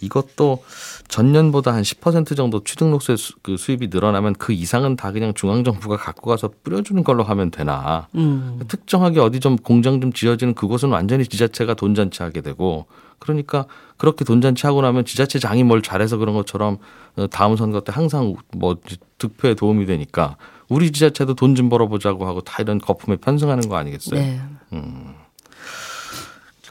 이것도 0.02 0.64
전년보다 1.08 1.74
한 1.74 1.84
10% 1.84 2.36
정도 2.36 2.64
취등록세 2.64 3.16
수, 3.16 3.34
그 3.42 3.56
수입이 3.58 3.88
늘어나면 3.92 4.34
그 4.34 4.52
이상은 4.52 4.96
다 4.96 5.12
그냥 5.12 5.34
중앙정부가 5.34 5.98
갖고 5.98 6.30
가서 6.30 6.50
뿌려주는 6.64 7.04
걸로 7.04 7.24
하면 7.24 7.52
되나. 7.52 8.08
음. 8.16 8.60
특정하게 8.68 9.20
어디 9.20 9.40
좀 9.40 9.56
공장 9.58 10.02
좀 10.02 10.12
지어지는 10.12 10.56
그곳은 10.56 10.90
완전히 10.90 11.26
지자체가 11.26 11.76
돈 11.76 11.96
잔치 11.96 12.24
하게 12.24 12.42
되고 12.42 12.88
그러니까 13.22 13.66
그렇게 13.98 14.26
돈잔치 14.26 14.66
하고 14.66 14.82
나면 14.82 15.06
지자체장이 15.06 15.64
뭘 15.64 15.84
잘해서 15.84 16.18
그런 16.18 16.34
것처럼 16.36 16.80
어, 17.16 17.28
다음 17.28 17.56
선거 17.56 17.82
때 17.82 17.92
항상 17.94 18.36
뭐 18.58 18.76
득표에 19.20 19.54
도움이 19.54 19.86
되니까 19.86 20.38
우리 20.68 20.92
지자체도 20.92 21.36
돈 21.36 21.56
좀 21.56 21.70
벌어보자고 21.70 22.26
하고 22.26 22.42
다 22.42 22.64
이런 22.64 22.80
거품에 22.80 23.18
편승하는 23.18 23.70
거 23.70 23.76
아니겠어요? 23.78 24.20
네. 24.20 24.42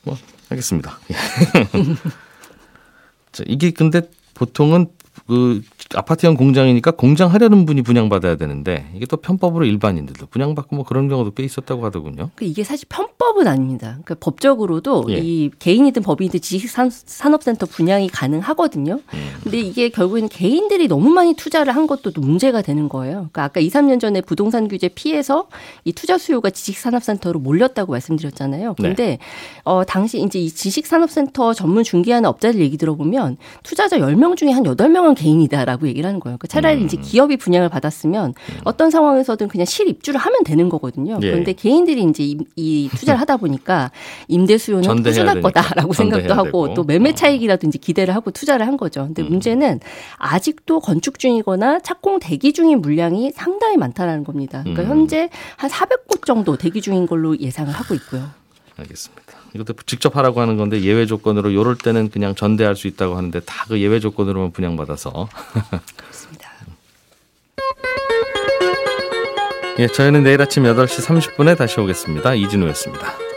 뭐 0.04 0.16
알겠습니다. 0.48 0.98
자, 3.32 3.44
이게 3.46 3.70
근데 3.70 4.02
보통은 4.34 4.88
그 5.26 5.62
아파트형 5.94 6.36
공장이니까 6.36 6.92
공장 6.92 7.32
하려는 7.32 7.66
분이 7.66 7.82
분양받아야 7.82 8.36
되는데 8.36 8.90
이게 8.94 9.06
또 9.06 9.16
편법으로 9.16 9.64
일반인들도 9.64 10.26
분양받고 10.26 10.76
뭐 10.76 10.84
그런 10.84 11.08
경우도 11.08 11.32
꽤 11.32 11.42
있었다고 11.42 11.84
하더군요. 11.86 12.30
그 12.36 12.44
이게 12.44 12.64
사실 12.64 12.86
편법은 12.88 13.46
아닙니다. 13.48 13.98
그러니까 14.04 14.16
법적으로도 14.20 15.06
예. 15.10 15.18
이 15.18 15.50
개인이든 15.58 16.02
법인이든 16.02 16.40
지식산업센터 16.40 17.66
분양이 17.66 18.08
가능하거든요. 18.08 19.00
음. 19.14 19.30
근데 19.42 19.58
이게 19.58 19.88
결국에는 19.88 20.28
개인들이 20.28 20.88
너무 20.88 21.10
많이 21.10 21.34
투자를 21.34 21.74
한 21.74 21.86
것도 21.86 22.12
문제가 22.16 22.62
되는 22.62 22.88
거예요. 22.88 23.28
그러니까 23.32 23.44
아까 23.44 23.60
2, 23.60 23.68
3년 23.68 24.00
전에 24.00 24.20
부동산 24.20 24.68
규제 24.68 24.88
피해서 24.88 25.48
이 25.84 25.92
투자 25.92 26.18
수요가 26.18 26.50
지식산업센터로 26.50 27.40
몰렸다고 27.40 27.92
말씀드렸잖아요. 27.92 28.74
네. 28.78 28.88
근데 28.88 29.18
어 29.64 29.84
당시 29.84 30.20
이제 30.20 30.38
이 30.38 30.50
지식산업센터 30.50 31.54
전문 31.54 31.84
중개하는 31.84 32.28
업자들 32.28 32.60
얘기 32.60 32.76
들어보면 32.76 33.36
투자자 33.62 33.98
10명 33.98 34.36
중에 34.36 34.50
한 34.50 34.62
8명은 34.64 35.09
개인이다라고 35.14 35.88
얘기를 35.88 36.06
하는 36.06 36.20
거예요. 36.20 36.36
그러니까 36.38 36.46
차라리 36.48 36.80
음. 36.80 36.86
이제 36.86 36.96
기업이 36.96 37.36
분양을 37.36 37.68
받았으면 37.68 38.34
어떤 38.64 38.90
상황에서든 38.90 39.48
그냥 39.48 39.64
실입주를 39.64 40.18
하면 40.20 40.42
되는 40.44 40.68
거거든요. 40.68 41.18
예. 41.22 41.30
그런데 41.30 41.52
개인들이 41.52 42.02
이제 42.04 42.24
이, 42.24 42.38
이 42.56 42.88
투자를 42.94 43.20
하다 43.20 43.38
보니까 43.38 43.90
임대 44.28 44.58
수요는 44.58 45.02
꾸준할. 45.02 45.40
거다라고 45.40 45.92
생각도 45.92 46.34
하고 46.34 46.66
되고. 46.66 46.74
또 46.74 46.84
매매 46.84 47.10
어. 47.10 47.14
차익이라든지 47.14 47.78
기대를 47.78 48.14
하고 48.14 48.30
투자를 48.30 48.66
한 48.66 48.76
거죠. 48.76 49.04
근데 49.06 49.22
문제는 49.22 49.80
아직도 50.16 50.80
건축 50.80 51.18
중이거나 51.18 51.80
착공 51.80 52.20
대기 52.20 52.52
중인 52.52 52.80
물량이 52.80 53.32
상당히 53.32 53.76
많다라는 53.76 54.24
겁니다. 54.24 54.60
그러니까 54.62 54.82
음. 54.82 54.88
현재 54.88 55.28
한 55.56 55.70
400곳 55.70 56.24
정도 56.24 56.56
대기 56.56 56.80
중인 56.80 57.06
걸로 57.06 57.38
예상을 57.38 57.72
하고 57.72 57.94
있고요. 57.94 58.28
알겠습니다. 58.76 59.39
이것도 59.54 59.74
직접 59.86 60.16
하라고 60.16 60.40
하는 60.40 60.56
건데 60.56 60.80
예외 60.82 61.06
조건으로 61.06 61.52
요럴 61.54 61.76
때는 61.78 62.10
그냥 62.10 62.34
전대할 62.34 62.76
수 62.76 62.86
있다고 62.86 63.16
하는데 63.16 63.40
다 63.40 63.64
그 63.68 63.80
예외 63.80 64.00
조건으로만 64.00 64.52
분양받아서 64.52 65.28
그렇습니다. 65.96 66.50
예, 69.78 69.86
저희는 69.86 70.24
내일 70.24 70.42
아침 70.42 70.64
8시 70.64 71.04
30분에 71.06 71.56
다시 71.56 71.80
오겠습니다. 71.80 72.34
이진우였습니다. 72.34 73.29